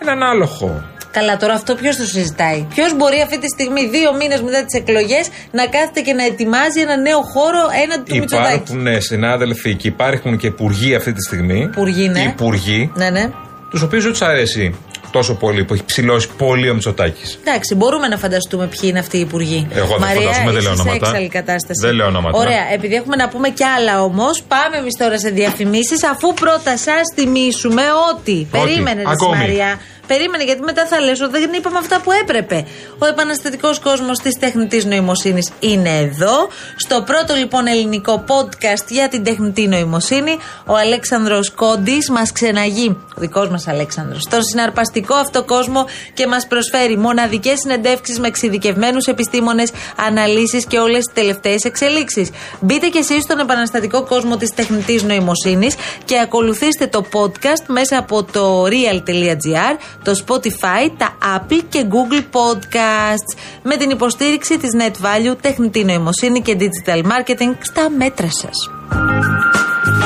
έναν 0.00 0.22
άλλο 0.22 0.46
χώρο. 0.46 0.84
Καλά, 1.16 1.36
τώρα 1.36 1.54
αυτό 1.54 1.74
ποιος 1.74 1.96
το 1.96 2.04
συζητάει; 2.04 2.66
Ποιος 2.74 2.96
μπορεί 2.96 3.20
αυτή 3.20 3.38
τη 3.38 3.48
στιγμή, 3.48 3.86
δύο 3.88 4.14
μήνες 4.14 4.40
μετά 4.42 4.64
τις 4.64 4.80
εκλογές, 4.80 5.28
να 5.50 5.66
κάθεται 5.66 6.00
και 6.00 6.12
να 6.12 6.24
ετοιμάζει 6.24 6.80
ένα 6.80 6.96
νέο 6.96 7.20
χώρο 7.22 7.62
έναντι 7.84 8.10
του 8.10 8.16
Μητσοτάκη; 8.18 8.54
Υπάρχουν 8.54 8.82
ναι, 8.82 9.00
συνάδελφοι 9.00 9.74
και 9.74 9.88
υπάρχουν 9.88 10.36
και 10.36 10.46
υπουργοί 10.46 10.94
αυτή 10.94 11.12
τη 11.12 11.22
στιγμή. 11.22 11.60
Υπουργοί, 11.60 12.08
ναι. 12.08 12.20
Υπουργοί, 12.20 12.90
Ναι, 12.94 13.10
ναι. 13.10 13.30
τους 13.70 13.82
οποίους 13.82 14.02
δεν 14.02 14.12
τους 14.12 14.22
αρέσει 14.22 14.74
τόσο 15.10 15.34
πολύ 15.34 15.64
που 15.64 15.74
έχει 15.74 15.84
ψηλώσει 15.84 16.28
πολύ 16.38 16.70
ο 16.70 16.74
Μητσοτάκης. 16.74 17.38
Εντάξει, 17.44 17.74
μπορούμε 17.74 18.08
να 18.08 18.16
φανταστούμε 18.16 18.66
ποιοι 18.66 18.80
είναι 18.82 18.98
αυτοί 18.98 19.16
οι 19.16 19.20
υπουργοί. 19.20 19.66
Εγώ 19.74 19.86
δεν 19.86 19.98
Μαρία, 19.98 20.20
φαντάζομαι, 20.20 20.50
δεν 20.50 20.60
είσαι 20.60 20.68
λέω 20.68 20.76
σε 20.76 20.80
ονόματα. 20.82 21.06
έξαλλη 21.06 21.28
κατάσταση. 21.28 21.80
Δεν 21.86 21.94
λέω 21.94 22.06
ονόματα. 22.06 22.38
Ωραία, 22.38 22.64
επειδή 22.72 22.94
έχουμε 22.94 23.16
να 23.16 23.28
πούμε 23.28 23.48
κι 23.48 23.64
άλλα 23.64 24.02
όμως, 24.02 24.42
πάμε 24.48 24.76
εμείς 24.76 24.96
τώρα 24.98 25.18
σε 25.18 25.28
διαφημίσεις, 25.30 26.04
αφού 26.04 26.34
πρώτα 26.34 26.76
σας 26.76 27.02
θυμίσουμε 27.14 27.82
ότι. 28.12 28.46
Περίμενε, 28.50 29.02
ρε 29.02 29.10
Ακόμη. 29.10 29.36
Μαρία. 29.36 29.80
Περίμενε, 30.06 30.44
γιατί 30.44 30.62
μετά 30.62 30.86
θα 30.86 31.00
λες 31.00 31.20
ότι 31.20 31.38
δεν 31.38 31.52
είπαμε 31.52 31.78
αυτά 31.78 32.00
που 32.00 32.12
έπρεπε. 32.12 32.66
Ο 32.98 33.06
επαναστατικός 33.06 33.78
κόσμος 33.78 34.18
της 34.18 34.38
τεχνητής 34.38 34.84
νοημοσύνης 34.84 35.50
είναι 35.60 35.98
εδώ. 35.98 36.48
Στο 36.76 37.02
πρώτο 37.02 37.34
λοιπόν 37.34 37.66
ελληνικό 37.66 38.24
podcast 38.28 38.86
για 38.88 39.08
την 39.08 39.24
τεχνητή 39.24 39.66
νοημοσύνη, 39.66 40.36
ο 40.66 40.76
Αλέξανδρος 40.76 41.50
Κόντι 41.50 41.98
μας 42.10 42.32
ξεναγεί, 42.32 42.88
ο 43.16 43.20
δικός 43.20 43.48
μας 43.48 43.68
Αλέξανδρος, 43.68 44.22
στον 44.22 44.42
συναρπαστικό 44.42 45.14
αυτό 45.14 45.44
κόσμο 45.44 45.86
και 46.14 46.26
μας 46.26 46.46
προσφέρει 46.46 46.96
μοναδικές 46.96 47.58
συνεντεύξεις 47.58 48.18
με 48.18 48.26
εξειδικευμένους 48.26 49.06
επιστήμονες, 49.06 49.70
αναλύσεις 50.06 50.64
και 50.66 50.78
όλες 50.78 51.04
τις 51.04 51.14
τελευταίες 51.14 51.62
εξελίξεις. 51.62 52.30
Μπείτε 52.60 52.88
κι 52.88 52.98
εσείς 52.98 53.22
στον 53.22 53.38
επαναστατικό 53.38 54.04
κόσμο 54.04 54.36
της 54.36 54.50
τεχνητής 54.54 55.02
νοημοσύνης 55.02 55.74
και 56.04 56.18
ακολουθήστε 56.20 56.86
το 56.86 57.04
podcast 57.12 57.64
μέσα 57.66 57.98
από 57.98 58.22
το 58.22 58.64
real.gr, 58.64 59.76
το 60.04 60.12
Spotify, 60.26 60.90
τα 60.96 61.16
Apple 61.36 61.60
και 61.68 61.86
Google 61.90 62.22
Podcasts 62.32 63.38
με 63.62 63.76
την 63.76 63.90
υποστήριξη 63.90 64.58
της 64.58 64.70
Net 64.80 65.04
Value, 65.06 65.36
τεχνητή 65.40 65.84
νοημοσύνη 65.84 66.40
και 66.42 66.56
digital 66.58 66.98
marketing 66.98 67.56
στα 67.60 67.90
μέτρα 67.90 68.28
σας. 68.30 68.70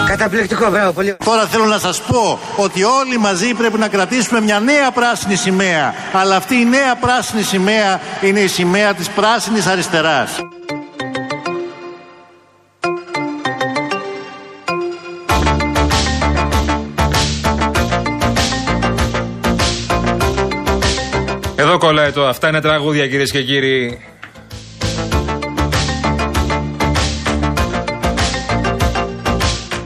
Καταπληκτικό, 0.08 0.70
μπράβο, 0.70 0.92
πολύ. 0.92 1.16
Τώρα 1.24 1.46
θέλω 1.46 1.64
να 1.64 1.78
σας 1.78 2.00
πω 2.00 2.38
ότι 2.56 2.84
όλοι 2.84 3.18
μαζί 3.18 3.54
πρέπει 3.54 3.78
να 3.78 3.88
κρατήσουμε 3.88 4.40
μια 4.40 4.61
νέα 4.61 4.90
πράσινη 4.90 5.34
σημαία. 5.34 5.94
Αλλά 6.12 6.37
αυτή 6.37 6.54
η 6.54 6.64
νέα 6.64 6.96
πράσινη 6.96 7.42
σημαία 7.42 8.00
είναι 8.20 8.40
η 8.40 8.46
σημαία 8.46 8.94
της 8.94 9.08
πράσινης 9.08 9.66
αριστεράς. 9.66 10.30
Εδώ 21.78 21.86
κολλάει 21.86 22.12
το. 22.12 22.26
Αυτά 22.26 22.48
είναι 22.48 22.60
τραγούδια 22.60 23.08
κυρίες 23.08 23.30
και 23.30 23.42
κύριοι. 23.42 23.98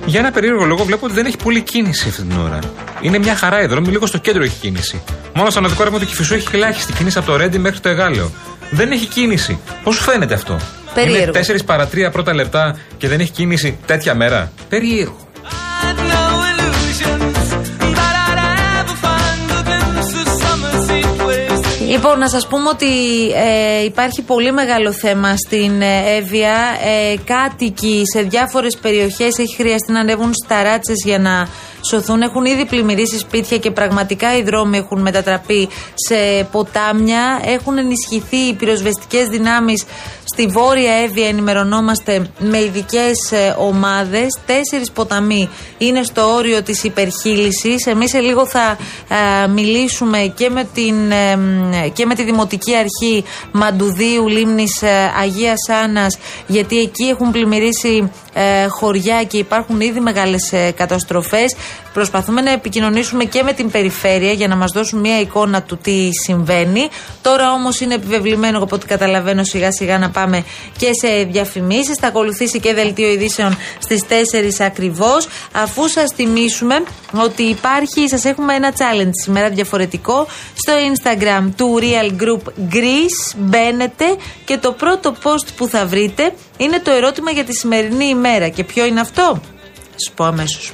Για 0.05 0.21
ένα 0.21 0.31
περίεργο 0.31 0.65
λόγο 0.65 0.85
βλέπω 0.85 1.05
ότι 1.05 1.15
δεν 1.15 1.27
έχει 1.27 1.37
πολύ 1.37 1.63
κίνηση 1.63 2.09
αυτή 2.09 2.23
την 2.23 2.39
ώρα. 2.39 2.59
Είναι 3.01 3.19
μια 3.19 3.37
χαρά 3.37 3.63
η 3.63 3.67
δρόμη, 3.67 3.89
λίγο 3.89 4.07
στο 4.07 4.19
κέντρο 4.19 4.43
έχει 4.43 4.59
κίνηση. 4.61 5.03
Μόνο 5.35 5.51
στο 5.51 5.59
αναδικό 5.59 5.83
ρεύμα 5.83 5.99
του 5.99 6.07
Κυφισού 6.07 6.35
έχει 6.35 6.49
ελάχιστη 6.53 6.93
κίνηση 6.93 7.19
από 7.19 7.27
το 7.27 7.37
Ρέντι 7.37 7.59
μέχρι 7.59 7.81
το 7.81 7.89
Εγάλεο. 7.89 8.31
Δεν 8.71 8.91
έχει 8.91 9.07
κίνηση. 9.07 9.61
Πώς 9.83 9.95
σου 9.95 10.03
φαίνεται 10.03 10.35
αυτό, 10.35 10.61
Περίεργο. 10.95 11.39
Είναι 11.39 11.59
4 11.61 11.65
παρα 11.67 11.89
3 11.89 12.13
πρώτα 12.13 12.35
λεπτά 12.35 12.79
και 12.97 13.09
δεν 13.09 13.21
έχει 13.21 13.31
κίνηση 13.31 13.79
τέτοια 13.87 14.15
μέρα; 14.15 14.53
Περίεργο. 14.69 15.22
Λοιπόν, 21.93 22.19
να 22.19 22.29
σας 22.29 22.47
πούμε 22.47 22.69
ότι 22.69 22.87
ε, 23.35 23.85
υπάρχει 23.85 24.23
πολύ 24.23 24.53
μεγάλο 24.53 24.93
θέμα 24.93 25.37
στην 25.37 25.83
ε, 25.83 26.17
Εύβοια. 26.17 26.57
Ε, 26.85 27.17
κάτοικοι 27.25 28.03
σε 28.13 28.23
διάφορες 28.23 28.77
περιοχές 28.77 29.39
έχει 29.39 29.55
χρειαστεί 29.55 29.93
να 29.93 30.01
ανέβουν 30.01 30.31
στα 30.45 30.63
ράτσες 30.63 30.97
για 31.05 31.19
να 31.19 31.49
σωθούν. 31.89 32.23
Έχουν 32.23 32.45
ήδη 32.45 32.67
πλημμυρίσει 32.67 33.19
σπίτια 33.19 33.59
και 33.59 33.71
πραγματικά 33.71 34.37
οι 34.37 34.43
δρόμοι 34.43 34.79
έχουν 34.79 35.01
μετατραπεί 35.01 35.69
σε 35.95 36.49
ποτάμια. 36.51 37.41
Έχουν 37.45 37.79
ενισχυθεί 37.79 38.37
οι 38.37 38.55
πυροσβεστικές 38.55 39.29
δυνάμεις 39.29 39.85
στη 40.33 40.47
Βόρεια 40.47 40.93
Εύβοια 40.93 41.29
ενημερωνόμαστε 41.29 42.31
με 42.39 42.59
ειδικές 42.59 43.17
ομάδες. 43.59 44.39
Τέσσερις 44.47 44.91
ποταμοί 44.91 45.49
είναι 45.79 46.03
στο 46.03 46.35
όριο 46.35 46.63
της 46.63 46.85
υπερχείλησης. 46.85 47.87
Εμείς 47.87 48.11
σε 48.11 48.19
λίγο 48.19 48.47
θα 48.47 48.77
ε, 49.43 49.47
μιλήσουμε 49.47 50.33
και 50.37 50.51
με, 50.51 50.69
την, 50.75 51.11
ε, 51.11 51.37
μ, 51.37 51.71
και 51.93 52.07
με 52.07 52.15
τη 52.15 52.23
Δημοτική 52.23 52.77
Αρχή 52.77 53.25
Μαντουδίου 53.53 54.29
Λίμνης 54.29 54.83
Αγίας 55.21 55.69
Άννας, 55.85 56.19
γιατί 56.47 56.79
εκεί 56.79 57.05
έχουν 57.05 57.31
πλημμυρίσει 57.31 58.11
ε, 58.33 58.67
χωριά 58.67 59.25
και 59.25 59.39
υπάρχουν 59.39 59.81
ήδη 59.81 60.01
μεγάλες 60.01 60.53
καταστροφές. 60.77 61.55
Προσπαθούμε 61.93 62.41
να 62.41 62.51
επικοινωνήσουμε 62.51 63.25
και 63.25 63.43
με 63.43 63.53
την 63.53 63.71
περιφέρεια 63.71 64.33
για 64.33 64.49
να 64.49 64.57
μας 64.57 64.73
δώσουν 64.73 65.01
μια 65.01 65.21
εικόνα 65.21 65.63
του 65.63 65.77
τι 65.77 66.09
συμβαίνει. 66.25 66.89
Τώρα 67.23 67.53
όμως 67.53 67.81
είναι 67.81 67.95
επιβεβλημένο, 67.95 68.63
από 68.63 68.75
ό,τι 68.75 68.87
καταλαβαίνω, 68.87 69.45
σιγά 69.45 69.73
σιγά 69.73 69.99
να 69.99 70.11
πάμε 70.11 70.45
και 70.77 70.91
σε 71.01 71.25
διαφημίσεις. 71.25 71.97
Θα 72.01 72.07
ακολουθήσει 72.07 72.61
και 72.61 72.75
δελτίο 72.75 73.11
ειδήσεων 73.13 73.57
στις 73.79 74.05
4 74.09 74.61
ακριβώς. 74.61 75.29
Αφού 75.53 75.89
σας 75.89 76.13
θυμίσουμε 76.15 76.83
ότι 77.25 77.43
υπάρχει, 77.43 78.09
σας 78.09 78.25
έχουμε 78.25 78.55
ένα 78.55 78.73
challenge 78.73 79.11
σήμερα 79.25 79.49
διαφορετικό 79.49 80.27
στο 80.55 80.73
Instagram 80.73 81.49
του 81.57 81.79
Real 81.81 82.23
Group 82.23 82.75
Greece. 82.75 83.37
Μπαίνετε 83.37 84.05
και 84.45 84.59
το 84.59 84.73
πρώτο 84.73 85.15
post 85.23 85.47
που 85.57 85.67
θα 85.67 85.87
βρείτε 85.87 86.33
είναι 86.57 86.81
το 86.81 86.91
ερώτημα 86.91 87.31
για 87.31 87.45
τη 87.45 87.53
σημερινή 87.53 88.05
ημέρα. 88.05 88.49
Και 88.49 88.65
ποιο 88.65 88.85
είναι 88.85 89.01
αυτό; 89.01 89.41
Σου 90.07 90.13
πω 90.15 90.25
αμέσως. 90.25 90.73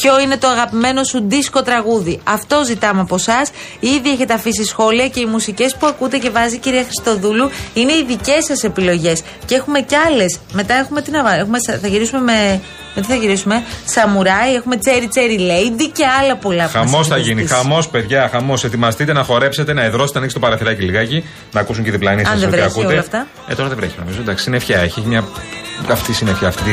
Ποιο 0.00 0.20
είναι 0.20 0.36
το 0.36 0.48
αγαπημένο 0.48 1.04
σου 1.04 1.24
δίσκο 1.26 1.62
τραγούδι. 1.62 2.20
Αυτό 2.24 2.64
ζητάμε 2.64 3.00
από 3.00 3.14
εσά. 3.14 3.42
Ήδη 3.80 4.10
έχετε 4.10 4.32
αφήσει 4.34 4.64
σχόλια 4.64 5.08
και 5.08 5.20
οι 5.20 5.24
μουσικές 5.26 5.74
που 5.76 5.86
ακούτε 5.86 6.18
και 6.18 6.30
βάζει 6.30 6.54
η 6.54 6.58
κυρία 6.58 6.82
Χριστοδούλου 6.82 7.50
είναι 7.74 7.92
οι 7.92 8.04
δικές 8.08 8.44
σας 8.44 8.62
επιλογές. 8.62 9.22
Και 9.44 9.54
έχουμε 9.54 9.80
κι 9.80 9.94
άλλες. 9.94 10.38
Μετά 10.52 10.74
έχουμε 10.74 11.02
τι 11.02 11.10
να 11.10 11.22
βάλουμε. 11.22 11.40
Έχουμε, 11.42 11.58
θα 11.80 11.88
γυρίσουμε 11.88 12.20
με. 12.20 12.60
Με 12.96 13.02
τι 13.02 13.08
θα 13.08 13.14
γυρίσουμε, 13.14 13.62
Σαμουράι, 13.84 14.54
έχουμε 14.54 14.78
Cherry 14.84 15.02
Cherry 15.16 15.38
Lady 15.40 15.90
και 15.92 16.04
άλλα 16.20 16.36
πολλά 16.36 16.64
που 16.68 16.78
μας 16.78 16.90
Χαμός 16.90 17.06
θα 17.08 17.14
έχετε 17.14 17.28
γίνει. 17.30 17.40
ζητήσει. 17.40 17.60
Χαμός, 17.60 17.88
παιδιά, 17.88 18.28
χαμός. 18.32 18.64
Ετοιμαστείτε 18.64 19.12
να 19.12 19.22
χορέψετε, 19.22 19.72
να 19.72 19.82
εδρώσετε, 19.82 20.12
να 20.12 20.18
ανοίξετε 20.18 20.40
το 20.40 20.46
παραθυράκι 20.46 20.82
λιγάκι, 20.82 21.24
να 21.52 21.60
ακούσουν 21.60 21.82
και 21.82 21.88
οι 21.88 21.92
διπλανοί 21.92 22.20
Αν 22.20 22.26
σα 22.26 22.34
δεν 22.34 22.42
ότι 22.48 22.56
βρέχει 22.56 22.66
ακούτε. 22.70 22.86
όλα 22.86 22.98
αυτά. 23.00 23.26
Ε, 23.48 23.54
τώρα 23.54 23.68
δεν 23.68 23.78
βρέχει 23.78 23.94
νομίζω. 23.98 24.20
Εντάξει, 24.20 24.42
συννεφιά 24.42 24.78
έχει. 24.78 25.02
Μια 25.06 25.24
αυτή 25.88 26.10
η 26.10 26.14
συννεφιά 26.14 26.48
αυτή. 26.48 26.70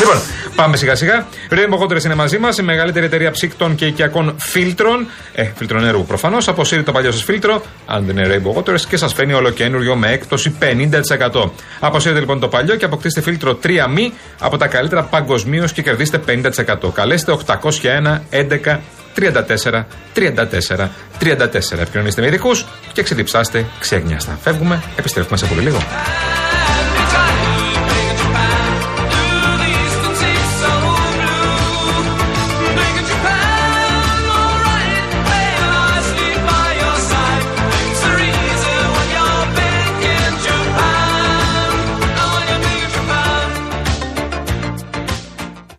λοιπόν, 0.00 0.16
πάμε 0.56 0.76
σιγά 0.76 0.94
σιγά. 0.94 1.26
Rainbow 1.50 1.78
Hotels 1.78 2.04
είναι 2.04 2.14
μαζί 2.14 2.38
μας, 2.38 2.58
η 2.58 2.62
μεγαλύτερη 2.62 3.04
εταιρεία 3.04 3.30
ψύκτων 3.30 3.74
και 3.74 3.86
οικιακών 3.86 4.34
φίλτρων. 4.38 5.06
Ε, 5.34 5.50
φίλτρων 5.56 5.84
έργου 5.84 6.04
προφανώς. 6.04 6.48
Αποσύρει 6.48 6.82
το 6.82 6.92
παλιό 6.92 7.12
σας 7.12 7.22
φίλτρο, 7.22 7.62
αν 7.86 8.04
δεν 8.06 8.16
είναι 8.16 8.34
Rainbow 8.36 8.58
Hotels, 8.58 8.80
και 8.80 8.96
σας 8.96 9.12
φαίνει 9.12 9.32
ολοκένουργιο 9.32 9.96
με 9.96 10.10
έκπτωση 10.10 10.54
50%. 10.58 11.50
Αποσύρετε 11.80 12.20
λοιπόν 12.20 12.40
το 12.40 12.48
παλιό 12.48 12.76
και 12.76 12.84
αποκτήστε 12.84 13.20
φίλτρο 13.20 13.58
3 13.62 13.68
μη 13.94 14.12
από 14.40 14.56
τα 14.56 14.66
καλύτερα 14.66 15.02
παγκοσμίως 15.02 15.72
και 15.72 15.82
κερδίστε 15.82 16.20
50%. 16.26 16.92
Καλέστε 16.94 17.36
801 17.46 18.20
11 18.30 18.78
34 19.14 19.84
34 20.14 20.88
34. 21.20 21.78
Επικοινωνήστε 21.80 22.20
με 22.20 22.26
ειδικούς 22.26 22.66
και 22.92 23.02
ξεδιψάστε 23.02 23.66
ξέγνιαστα. 23.78 24.38
Φεύγουμε, 24.42 24.82
επιστρέφουμε 24.96 25.36
σε 25.36 25.46
πολύ 25.46 25.60
λίγο. 25.60 25.78